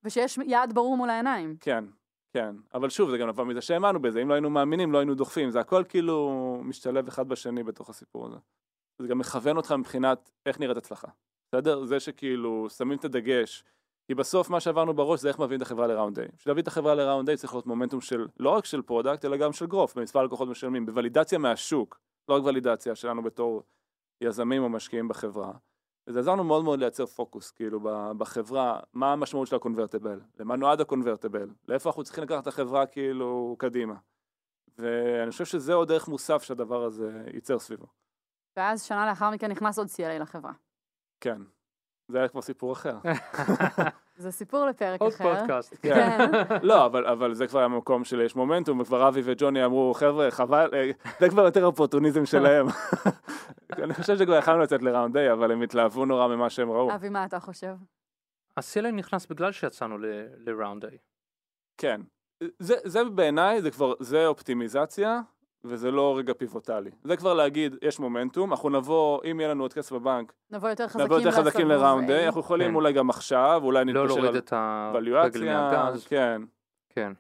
[0.04, 1.56] ושיש יעד ברור מול העיניים.
[1.60, 1.84] כן,
[2.32, 2.56] כן.
[2.74, 5.50] אבל שוב, זה גם נבע מזה שהאמנו בזה, אם לא היינו מאמינים, לא היינו דוחפים.
[5.50, 8.36] זה הכל כאילו משתלב אחד בשני בתוך הסיפור הזה.
[8.98, 11.08] זה גם מכוון אותך מבחינת איך נראית הצלחה.
[11.48, 11.84] בסדר?
[11.84, 13.64] זה שכאילו שמים את הדגש.
[14.06, 16.22] כי בסוף מה שעברנו בראש זה איך מביאים את החברה ל round A.
[16.22, 19.24] בשביל להביא את החברה ל round A צריך להיות מומנטום של, לא רק של product,
[19.24, 23.62] אלא גם של growth, במספר לקוחות משלמים, בוולידציה מהשוק, לא רק ולידציה שלנו בתור
[24.20, 25.52] יזמים או משקיעים בחברה.
[26.06, 27.80] וזה עזר לנו מאוד מאוד לייצר פוקוס, כאילו,
[28.18, 33.56] בחברה, מה המשמעות של הקונברטיבל, למה נועד הקונברטיבל, לאיפה אנחנו צריכים לקחת את החברה כאילו
[33.58, 33.94] קדימה.
[34.78, 37.86] ואני חושב שזה עוד ערך מוסף שהדבר הזה ייצר סביבו.
[38.56, 40.52] ואז שנה לאחר מכן נכנס עוד CLA לחברה.
[41.20, 41.42] כן.
[42.08, 42.98] זה היה כבר סיפור אחר.
[44.20, 45.36] זה סיפור לפרק עוד אחר.
[45.38, 45.76] פודקאסט.
[45.82, 46.18] כן.
[46.62, 50.30] לא, אבל, אבל זה כבר היה מקום של יש מומנטום, וכבר אבי וג'וני אמרו, חבר'ה,
[50.30, 50.90] חבל, אה,
[51.20, 52.66] זה כבר יותר אופורטוניזם שלהם.
[53.84, 56.94] אני חושב שכבר יכלנו לצאת לראונד איי, אבל הם התלהבו נורא ממה שהם ראו.
[56.94, 57.74] אבי, מה אתה חושב?
[58.56, 60.04] הסלע נכנס בגלל שיצאנו ל-
[60.36, 60.88] לראונד A.
[61.78, 62.00] כן.
[62.58, 65.20] זה, זה בעיניי, זה כבר, זה אופטימיזציה,
[65.64, 66.90] וזה לא רגע פיבוטלי.
[67.04, 70.88] זה כבר להגיד, יש מומנטום, אנחנו נבוא, אם יהיה לנו עוד כסף בבנק, נבוא יותר
[70.88, 72.10] חזקים נבוא יותר חזקים לראונד.
[72.10, 72.74] איי, אנחנו יכולים כן.
[72.74, 76.06] אולי גם עכשיו, אולי לא נתפשר להוריד על את הרגל ולואציה, מהגז.
[76.06, 76.42] כן.
[76.88, 77.12] כן.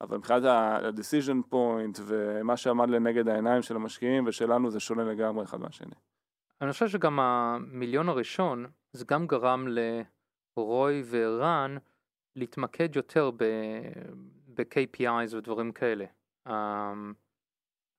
[0.00, 5.60] אבל מבחינת ה-decision point ומה שעמד לנגד העיניים של המשקיעים ושלנו זה שונה לגמרי אחד
[5.60, 5.94] מהשני.
[6.60, 11.76] אני חושב שגם המיליון הראשון, זה גם גרם לרוי ורן
[12.36, 13.92] להתמקד יותר ב-
[14.54, 16.04] ב-KPIs ודברים כאלה.
[16.48, 17.12] אמ,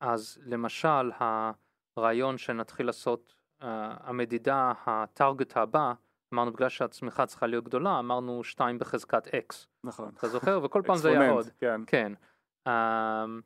[0.03, 1.11] אז למשל,
[1.97, 5.93] הרעיון שנתחיל לעשות, אה, המדידה, הטארגט הבא,
[6.33, 9.67] אמרנו בגלל שהצמיחה צריכה להיות גדולה, אמרנו 2 בחזקת X.
[9.83, 10.11] נכון.
[10.17, 10.59] אתה זוכר?
[10.63, 11.45] וכל פעם זה היה עוד.
[11.59, 11.81] כן.
[11.87, 12.13] כן.
[12.67, 13.41] אמ,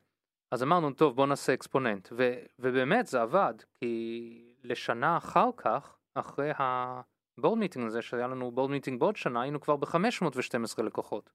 [0.51, 2.09] אז אמרנו, טוב, בוא נעשה exponent.
[2.11, 8.51] ו- ובאמת זה עבד, כי לשנה אחר כך, אחרי ה board meeting הזה, שהיה לנו
[8.51, 11.33] board meeting בעוד שנה, היינו כבר ב-512 לקוחות.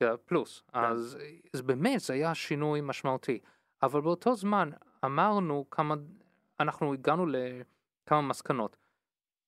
[0.00, 0.62] כן, פלוס.
[0.72, 1.18] אז,
[1.54, 3.40] אז באמת זה היה שינוי משמעותי.
[3.84, 4.70] אבל באותו זמן
[5.04, 5.94] אמרנו כמה,
[6.60, 8.76] אנחנו הגענו לכמה מסקנות,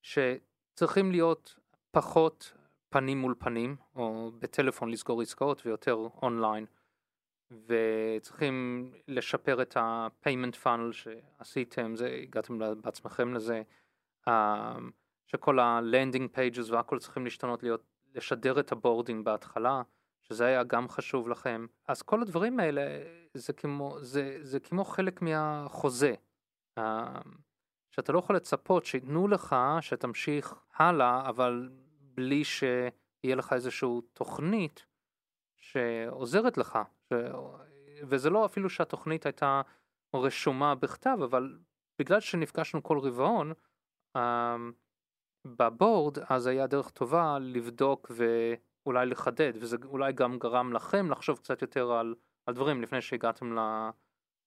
[0.01, 1.59] שצריכים להיות
[1.91, 2.53] פחות
[2.89, 6.65] פנים מול פנים, או בטלפון לסגור עסקאות ויותר אונליין.
[7.51, 13.61] וצריכים לשפר את ה-payment funnel שעשיתם, זה, הגעתם בעצמכם לזה,
[14.27, 14.77] אה,
[15.25, 17.83] שכל ה-landing pages והכל צריכים להשתנות, להיות,
[18.15, 19.81] לשדר את הבורדים בהתחלה,
[20.29, 21.65] שזה היה גם חשוב לכם.
[21.87, 22.81] אז כל הדברים האלה
[23.33, 26.13] זה כמו, זה, זה כמו חלק מהחוזה,
[26.77, 27.21] אה,
[27.91, 31.69] שאתה לא יכול לצפות שייתנו לך שתמשיך הלאה, אבל
[31.99, 34.85] בלי שיהיה לך איזושהי תוכנית
[35.57, 36.79] שעוזרת לך.
[37.09, 37.13] ש...
[38.03, 39.61] וזה לא אפילו שהתוכנית הייתה
[40.15, 41.57] רשומה בכתב, אבל
[41.99, 43.53] בגלל שנפגשנו כל רבעון,
[44.17, 44.71] אמ,
[45.45, 48.11] בבורד, אז היה דרך טובה לבדוק
[48.87, 52.15] ואולי לחדד, וזה אולי גם גרם לכם לחשוב קצת יותר על,
[52.45, 53.55] על דברים לפני שהגעתם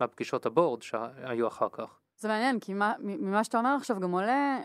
[0.01, 1.99] לפגישות הבורד שהיו אחר כך.
[2.16, 4.59] זה מעניין, כי מה, ממה שאתה אומר עכשיו גם עולה,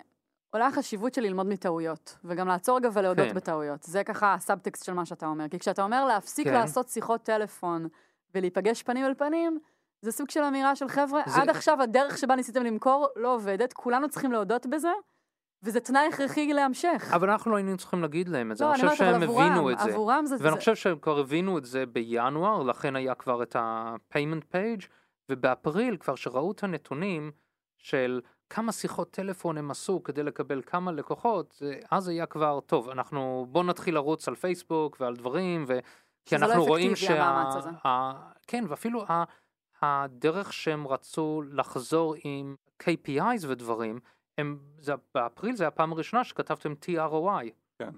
[0.53, 3.33] עולה החשיבות של ללמוד מטעויות, וגם לעצור רגע ולהודות כן.
[3.35, 3.83] בטעויות.
[3.83, 5.49] זה ככה הסאבטקסט של מה שאתה אומר.
[5.49, 6.53] כי כשאתה אומר להפסיק כן.
[6.53, 7.87] לעשות שיחות טלפון
[8.35, 9.59] ולהיפגש פנים אל פנים,
[10.01, 13.73] זה סוג של אמירה של חבר'ה, זה- עד עכשיו הדרך שבה ניסיתם למכור לא עובדת,
[13.73, 14.91] כולנו צריכים להודות בזה,
[15.63, 17.11] וזה תנאי הכרחי להמשך.
[17.15, 19.69] אבל אנחנו לא היינו צריכים להגיד להם את זה, לא, אני חושב שהם הבינו עבורם,
[19.73, 19.89] את זה.
[19.91, 20.35] עבורם זה...
[20.39, 24.85] ואני זה- חושב שהם כבר הבינו את זה בינואר, לכן היה כבר את ה-payment page,
[25.29, 27.31] ובאפריל כבר שראו את הנתונים
[27.77, 33.47] של כמה שיחות טלפון הם עשו כדי לקבל כמה לקוחות, אז היה כבר, טוב, אנחנו,
[33.49, 35.79] בוא נתחיל לרוץ על פייסבוק ועל דברים, ו...
[36.25, 37.69] כי לא אנחנו רואים אפקטיבי, המאמץ הזה.
[37.85, 38.11] ה...
[38.47, 39.23] כן, ואפילו ה...
[39.81, 43.99] הדרך שהם רצו לחזור עם KPIs ודברים,
[44.37, 47.49] הם, זה, באפריל זה הפעם הראשונה שכתבתם ROI.
[47.79, 47.89] כן.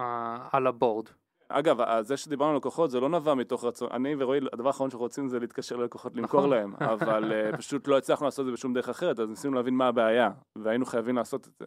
[0.00, 0.04] uh,
[0.52, 1.08] על הבורד.
[1.48, 5.04] אגב, זה שדיברנו על לקוחות זה לא נבע מתוך רצון, אני ורועי, הדבר האחרון שאנחנו
[5.04, 6.50] רוצים זה להתקשר ללקוחות למכור נכון.
[6.50, 9.74] להם, אבל אה, פשוט לא הצלחנו לעשות את זה בשום דרך אחרת, אז ניסינו להבין
[9.74, 11.64] מה הבעיה, והיינו חייבים לעשות את זה.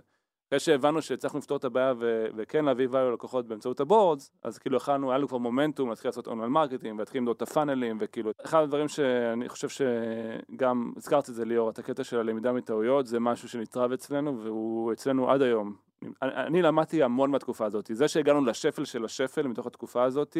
[0.48, 4.58] אחרי שהבנו שהצלחנו לפתור את הבעיה ו- וכן להביא value ללקוחות באמצעות ה boards, אז
[4.58, 8.32] כאילו יכלנו, היה לנו כבר מומנטום להתחיל לעשות online marketing, ולהתחיל למדוד את הפאנלים, וכאילו,
[8.46, 13.20] אחד הדברים שאני חושב שגם, הזכרת את זה ליאור, את הקטע של הלמידה מטעויות, זה
[13.20, 15.76] משהו שנצרב אצלנו, והוא אצלנו עד היום.
[16.22, 17.90] אני, אני למדתי המון מהתקופה הזאת.
[17.94, 20.38] זה שהגענו לשפל של השפל מתוך התקופה הזאת,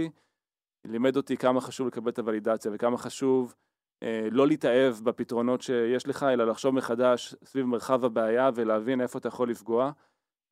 [0.86, 3.56] לימד אותי כמה חשוב לקבל את הוולידציה וכמה חשוב
[4.32, 9.50] לא להתאהב בפתרונות שיש לך, אלא לחשוב מחדש סביב מרחב הבעיה ולהבין איפה אתה יכול
[9.50, 9.92] לפגוע.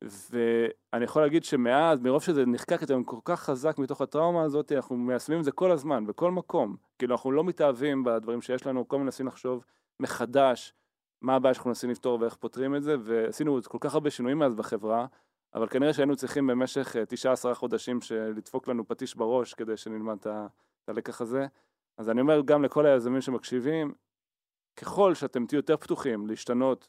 [0.04, 4.98] ואני יכול להגיד שמאז, מרוב שזה נחקק אצלנו כל כך חזק מתוך הטראומה הזאת, אנחנו
[4.98, 6.76] מיישמים את זה כל הזמן, בכל מקום.
[7.00, 9.66] כאילו, אנחנו לא מתאהבים בדברים שיש לנו, כל הזמן מנסים לחשוב
[10.00, 10.74] מחדש
[11.22, 14.56] מה הבעיה שאנחנו מנסים לפתור ואיך פותרים את זה, ועשינו כל כך הרבה שינויים מאז
[14.56, 15.06] בחברה,
[15.56, 18.00] אבל כנראה שהיינו צריכים במשך אה, תשעה עשרה חודשים
[18.36, 20.28] לדפוק לנו פטיש בראש כדי שנלמד את
[20.90, 21.48] הלקח הזה.
[21.98, 23.94] אז אני אומר גם לכל היזמים שמקשיבים,
[24.80, 26.88] ככל שאתם תהיו יותר פתוחים להשתנות,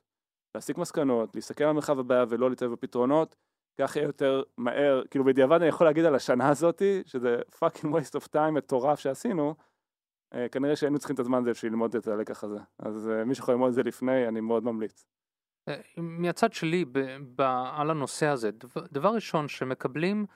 [0.54, 3.36] להסיק מסקנות, להסתכל על מרחב הבעיה ולא להתאהב בפתרונות,
[3.80, 8.20] כך יהיה יותר מהר, כאילו בדיעבד אני יכול להגיד על השנה הזאתי, שזה פאקינג waste
[8.20, 9.54] of time מטורף שעשינו,
[10.34, 12.58] אה, כנראה שהיינו צריכים את הזמן הזה בשביל ללמוד את הלקח הזה.
[12.78, 15.04] אז אה, מי שיכול ללמוד את זה לפני, אני מאוד ממליץ.
[15.68, 16.98] אה, מהצד שלי ב,
[17.36, 17.40] ב,
[17.72, 20.26] על הנושא הזה, דבר, דבר ראשון שמקבלים,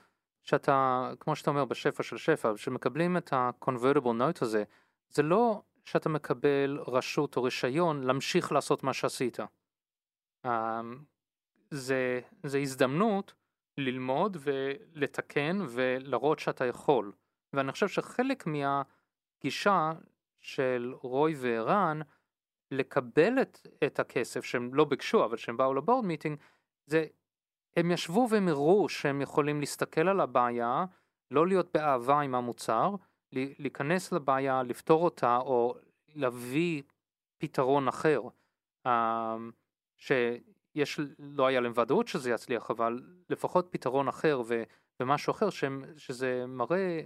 [0.43, 4.63] שאתה, כמו שאתה אומר בשפע של שפע, שמקבלים את ה-convertible note הזה,
[5.09, 9.37] זה לא שאתה מקבל רשות או רישיון להמשיך לעשות מה שעשית.
[10.45, 10.81] אה,
[11.71, 13.33] זה, זה הזדמנות
[13.77, 17.11] ללמוד ולתקן ולהראות שאתה יכול.
[17.53, 19.91] ואני חושב שחלק מהגישה
[20.39, 21.99] של רוי וערן,
[22.71, 26.39] לקבל את, את הכסף שהם לא ביקשו אבל שהם באו לבורד מיטינג
[26.85, 27.05] זה
[27.77, 30.85] הם ישבו והם הראו שהם יכולים להסתכל על הבעיה
[31.31, 32.95] לא להיות באהבה עם המוצר
[33.31, 35.75] להיכנס לבעיה לפתור אותה או
[36.15, 36.81] להביא
[37.37, 38.21] פתרון אחר
[38.85, 39.37] אה,
[39.97, 44.63] שיש לא היה להם ודאות שזה יצליח אבל לפחות פתרון אחר ו,
[44.99, 47.01] ומשהו אחר שהם, שזה מראה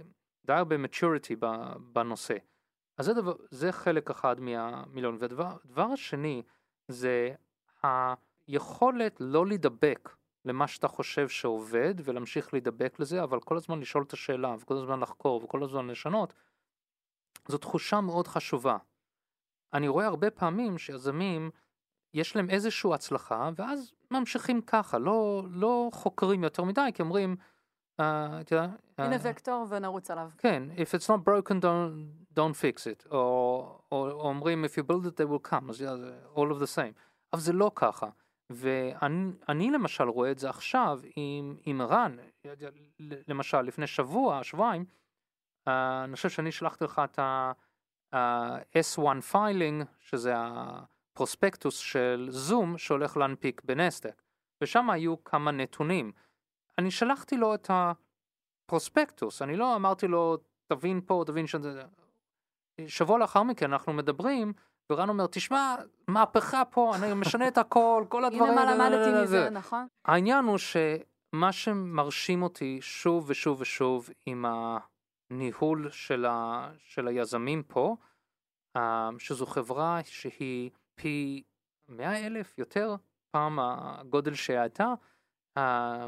[0.46, 1.46] די הרבה maturity
[1.92, 2.36] בנושא.
[2.98, 5.16] אז זה, דבר, זה חלק אחד מהמיליון.
[5.20, 6.42] והדבר הדבר השני
[6.88, 7.34] זה
[7.82, 14.12] היכולת לא להידבק למה שאתה חושב שעובד ולהמשיך להידבק לזה, אבל כל הזמן לשאול את
[14.12, 16.34] השאלה וכל הזמן לחקור וכל הזמן לשנות,
[17.48, 18.76] זו תחושה מאוד חשובה.
[19.72, 21.50] אני רואה הרבה פעמים שיזמים,
[22.14, 27.36] יש להם איזושהי הצלחה ואז ממשיכים ככה, לא, לא חוקרים יותר מדי, כי אומרים,
[28.00, 28.68] אה, אתה יודע,
[28.98, 30.30] הנה אה, וקטור ונרוץ עליו.
[30.38, 33.16] כן, if it's not broken don't, don't fix it, או,
[33.92, 35.84] או, או אומרים if you build it they will come, אז
[36.34, 37.00] all of the same,
[37.32, 38.08] אבל זה לא ככה,
[38.50, 42.16] ואני אני למשל רואה את זה עכשיו עם, עם ערן,
[43.28, 44.84] למשל לפני שבוע, שבועיים,
[45.68, 53.62] אה, אני חושב שאני שלחתי לך את ה-S1 filing, שזה הפרוספקטוס של זום שהולך להנפיק
[53.64, 54.22] בנסדק,
[54.60, 56.12] ושם היו כמה נתונים.
[56.78, 57.92] אני שלחתי לו את ה...
[58.66, 60.36] פרוספקטוס, אני לא אמרתי לו
[60.66, 61.58] תבין פה, תבין שם,
[62.86, 64.52] שבוע לאחר מכן אנחנו מדברים,
[64.92, 65.76] ורן אומר, תשמע,
[66.08, 68.58] מהפכה פה, אני משנה את הכל, כל הדברים.
[68.58, 69.86] הנה מה למדתי זה." מזה, נכון?
[70.04, 74.44] העניין הוא שמה שמרשים אותי שוב ושוב ושוב עם
[75.30, 77.96] הניהול של, ה, של היזמים פה,
[79.18, 81.42] שזו חברה שהיא פי
[81.88, 82.96] מאה אלף יותר
[83.30, 84.94] פעם הגודל שהייתה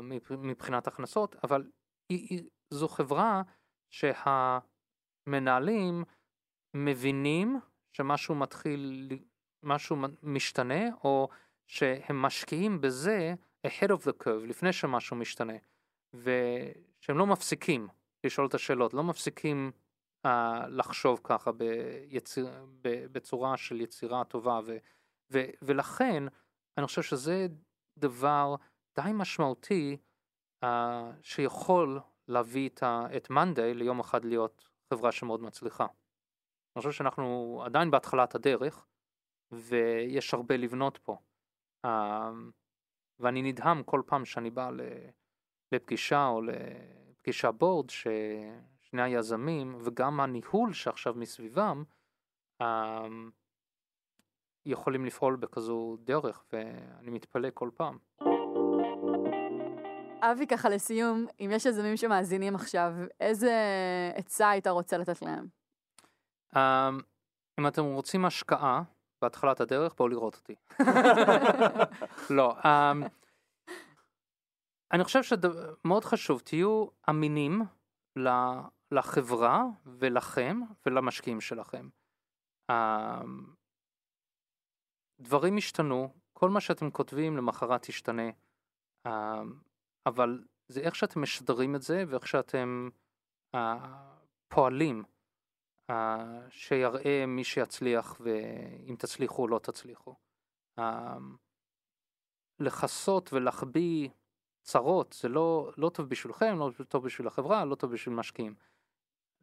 [0.03, 1.71] מבח- מבחינת הכנסות, אבל
[2.09, 3.43] היא, היא, זו חברה
[5.27, 6.05] שהמנהלים
[6.77, 7.61] מבינים
[7.97, 9.09] שמשהו מתחיל,
[9.63, 11.29] משהו משתנה, או
[11.67, 13.35] שהם משקיעים בזה
[13.67, 15.53] ahead of the curve, לפני שמשהו משתנה,
[16.15, 17.89] ושהם לא מפסיקים
[18.25, 19.71] לשאול את השאלות, לא מפסיקים
[20.27, 20.31] uh,
[20.69, 24.77] לחשוב ככה ביציר, ב, בצורה של יצירה טובה, ו,
[25.33, 26.25] ו, ולכן
[26.79, 27.47] אני חושב שזה
[27.99, 28.55] דבר
[28.97, 29.97] די משמעותי
[30.65, 30.67] uh,
[31.23, 32.71] שיכול להביא
[33.17, 35.87] את מאנדיי ליום אחד להיות חברה שמאוד מצליחה.
[36.77, 38.87] אני חושב שאנחנו עדיין בהתחלת הדרך,
[39.53, 41.17] ויש הרבה לבנות פה.
[41.87, 41.89] Uh,
[43.19, 44.71] ואני נדהם כל פעם שאני בא
[45.73, 51.85] לפגישה או לפגישה בורד, ששני היזמים וגם הניהול שעכשיו מסביבם,
[52.63, 52.67] uh,
[54.67, 57.99] יכולים לפעול בכזו דרך, ואני מתפלא כל פעם.
[60.21, 63.53] אבי, ככה לסיום, אם יש יזמים שמאזינים עכשיו, איזה
[64.15, 65.66] עצה היית רוצה לתת להם?
[66.55, 66.59] Um,
[67.61, 68.83] אם אתם רוצים השקעה
[69.23, 70.55] בהתחלת הדרך, בואו לראות אותי.
[72.37, 73.09] לא, um,
[74.93, 77.63] אני חושב שמאוד חשוב, תהיו אמינים
[78.91, 81.89] לחברה ולכם ולמשקיעים שלכם.
[82.73, 82.75] Um,
[85.21, 88.31] דברים השתנו, כל מה שאתם כותבים למחרת ישתנה,
[90.07, 92.89] אבל זה איך שאתם משדרים את זה ואיך שאתם
[93.57, 93.59] uh,
[94.49, 95.05] פועלים.
[96.51, 100.15] שיראה מי שיצליח ואם תצליחו או לא תצליחו.
[100.81, 100.83] Uh,
[102.61, 104.09] לכסות ולהחביא
[104.63, 108.55] צרות זה לא, לא טוב בשבילכם, לא טוב בשביל החברה, לא טוב בשביל משקיעים.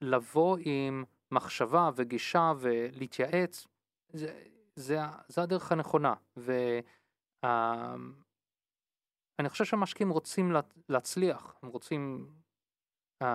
[0.02, 3.68] לבוא עם מחשבה וגישה ולהתייעץ,
[4.10, 4.44] זה,
[4.76, 6.14] זה, זה הדרך הנכונה.
[6.38, 6.84] ואני
[9.50, 12.32] חושב שהמשקיעים רוצים לה, להצליח, הם רוצים
[13.24, 13.26] uh,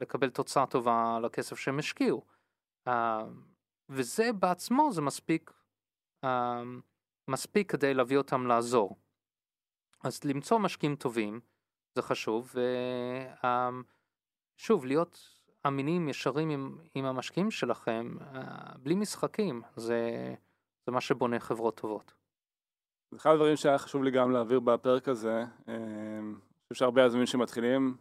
[0.00, 2.35] לקבל תוצאה טובה על הכסף שהם השקיעו.
[2.88, 2.90] Uh,
[3.88, 5.52] וזה בעצמו זה מספיק,
[6.24, 6.28] uh,
[7.28, 8.96] מספיק כדי להביא אותם לעזור.
[10.04, 11.40] אז למצוא משקיעים טובים
[11.94, 12.54] זה חשוב,
[14.56, 15.18] ושוב, uh, להיות
[15.66, 18.24] אמינים, ישרים עם, עם המשקיעים שלכם, uh,
[18.78, 20.34] בלי משחקים, זה,
[20.86, 22.14] זה מה שבונה חברות טובות.
[23.16, 26.34] אחד הדברים שהיה חשוב לי גם להעביר בפרק הזה, אה, אני
[26.68, 27.96] חושב שהרבה יזמים שמתחילים,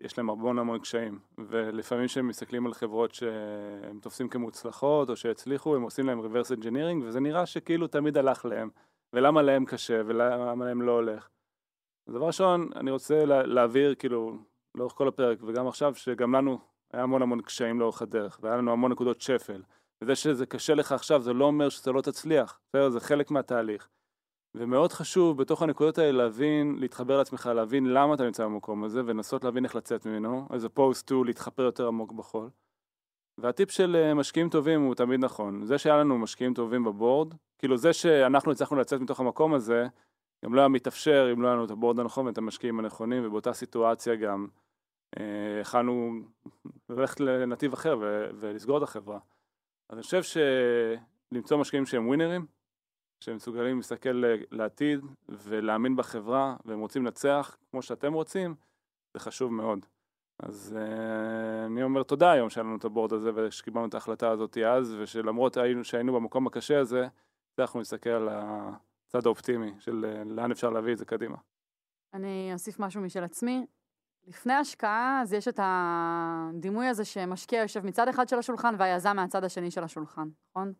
[0.00, 5.76] יש להם המון המון קשיים, ולפעמים כשהם מסתכלים על חברות שהם תופסים כמוצלחות או שהצליחו,
[5.76, 8.70] הם עושים להם reverse engineering, וזה נראה שכאילו תמיד הלך להם,
[9.12, 11.28] ולמה להם קשה ולמה להם לא הולך.
[12.08, 14.38] דבר ראשון, אני רוצה לה, להעביר כאילו
[14.74, 16.58] לאורך כל הפרק וגם עכשיו, שגם לנו
[16.92, 19.62] היה המון המון קשיים לאורך הדרך, והיה לנו המון נקודות שפל.
[20.02, 22.60] וזה שזה קשה לך עכשיו, זה לא אומר שזה לא תצליח?
[22.88, 23.88] זה חלק מהתהליך.
[24.54, 29.44] ומאוד חשוב בתוך הנקודות האלה להבין, להתחבר לעצמך, להבין למה אתה נמצא במקום הזה ולנסות
[29.44, 32.50] להבין איך לצאת ממנו, as opposed to להתחפר יותר עמוק בחול.
[33.38, 35.64] והטיפ של אה, משקיעים טובים הוא תמיד נכון.
[35.64, 39.86] זה שהיה לנו משקיעים טובים בבורד, כאילו זה שאנחנו הצלחנו לצאת מתוך המקום הזה,
[40.44, 43.52] גם לא היה מתאפשר אם לא היה לנו את הבורד הנכון ואת המשקיעים הנכונים, ובאותה
[43.52, 44.46] סיטואציה גם
[45.18, 45.62] אה,
[46.88, 47.98] ללכת לנתיב אחר
[48.40, 49.18] ולסגור את החברה.
[49.88, 52.46] אז אני חושב שלמצוא משקיעים שהם ווינרים,
[53.20, 58.54] שהם מסוגלים להסתכל לעתיד ולהאמין בחברה והם רוצים לנצח כמו שאתם רוצים,
[59.14, 59.86] זה חשוב מאוד.
[60.42, 64.56] אז uh, אני אומר תודה היום שהיה לנו את הבורד הזה ושקיבלנו את ההחלטה הזאת
[64.56, 67.08] אז, ושלמרות היינו, שהיינו במקום הקשה הזה,
[67.52, 71.36] הצלחנו להסתכל על הצד האופטימי של uh, לאן אפשר להביא את זה קדימה.
[72.14, 73.66] אני אוסיף משהו משל עצמי.
[74.26, 79.44] לפני השקעה, אז יש את הדימוי הזה שמשקיע יושב מצד אחד של השולחן והיזם מהצד
[79.44, 80.72] השני של השולחן, נכון?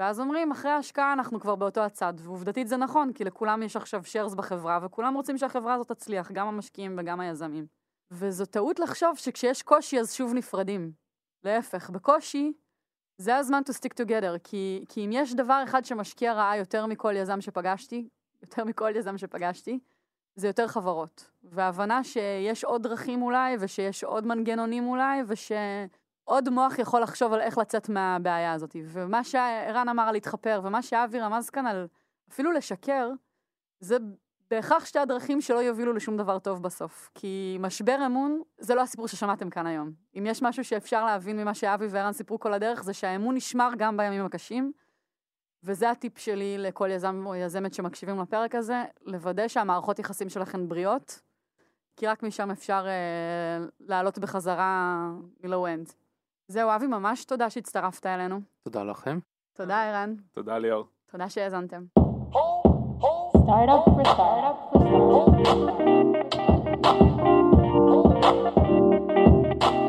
[0.00, 4.04] ואז אומרים, אחרי ההשקעה אנחנו כבר באותו הצד, ועובדתית זה נכון, כי לכולם יש עכשיו
[4.04, 7.66] שיירס בחברה, וכולם רוצים שהחברה הזאת תצליח, גם המשקיעים וגם היזמים.
[8.10, 10.92] וזו טעות לחשוב שכשיש קושי אז שוב נפרדים.
[11.44, 12.52] להפך, בקושי
[13.18, 17.14] זה הזמן to stick together, כי, כי אם יש דבר אחד שמשקיע רעה יותר מכל
[17.16, 18.08] יזם שפגשתי,
[18.42, 19.78] יותר מכל יזם שפגשתי,
[20.36, 21.30] זה יותר חברות.
[21.42, 25.22] והבנה שיש עוד דרכים אולי, ושיש עוד מנגנונים אולי,
[26.24, 28.76] ושעוד מוח יכול לחשוב על איך לצאת מהבעיה הזאת.
[28.84, 31.86] ומה שערן אמר על להתחפר, ומה שאבי רמז כאן על
[32.30, 33.10] אפילו לשקר,
[33.80, 33.96] זה
[34.50, 37.10] בהכרח שתי הדרכים שלא יובילו לשום דבר טוב בסוף.
[37.14, 39.92] כי משבר אמון זה לא הסיפור ששמעתם כאן היום.
[40.18, 43.96] אם יש משהו שאפשר להבין ממה שאבי וערן סיפרו כל הדרך, זה שהאמון נשמר גם
[43.96, 44.72] בימים הקשים.
[45.64, 51.20] וזה הטיפ שלי לכל יזם או יזמת שמקשיבים לפרק הזה, לוודא שהמערכות יחסים שלכם בריאות,
[51.96, 55.10] כי רק משם אפשר אה, לעלות בחזרה
[55.42, 55.92] מלואו אנד.
[56.48, 58.40] זהו, אבי, ממש תודה שהצטרפת אלינו.
[58.64, 59.18] תודה לכם.
[59.56, 60.14] תודה, ערן.
[60.32, 60.84] תודה, ליאור.
[61.10, 61.84] תודה שהאזנתם.
[63.44, 65.74] Startup for startup for startup.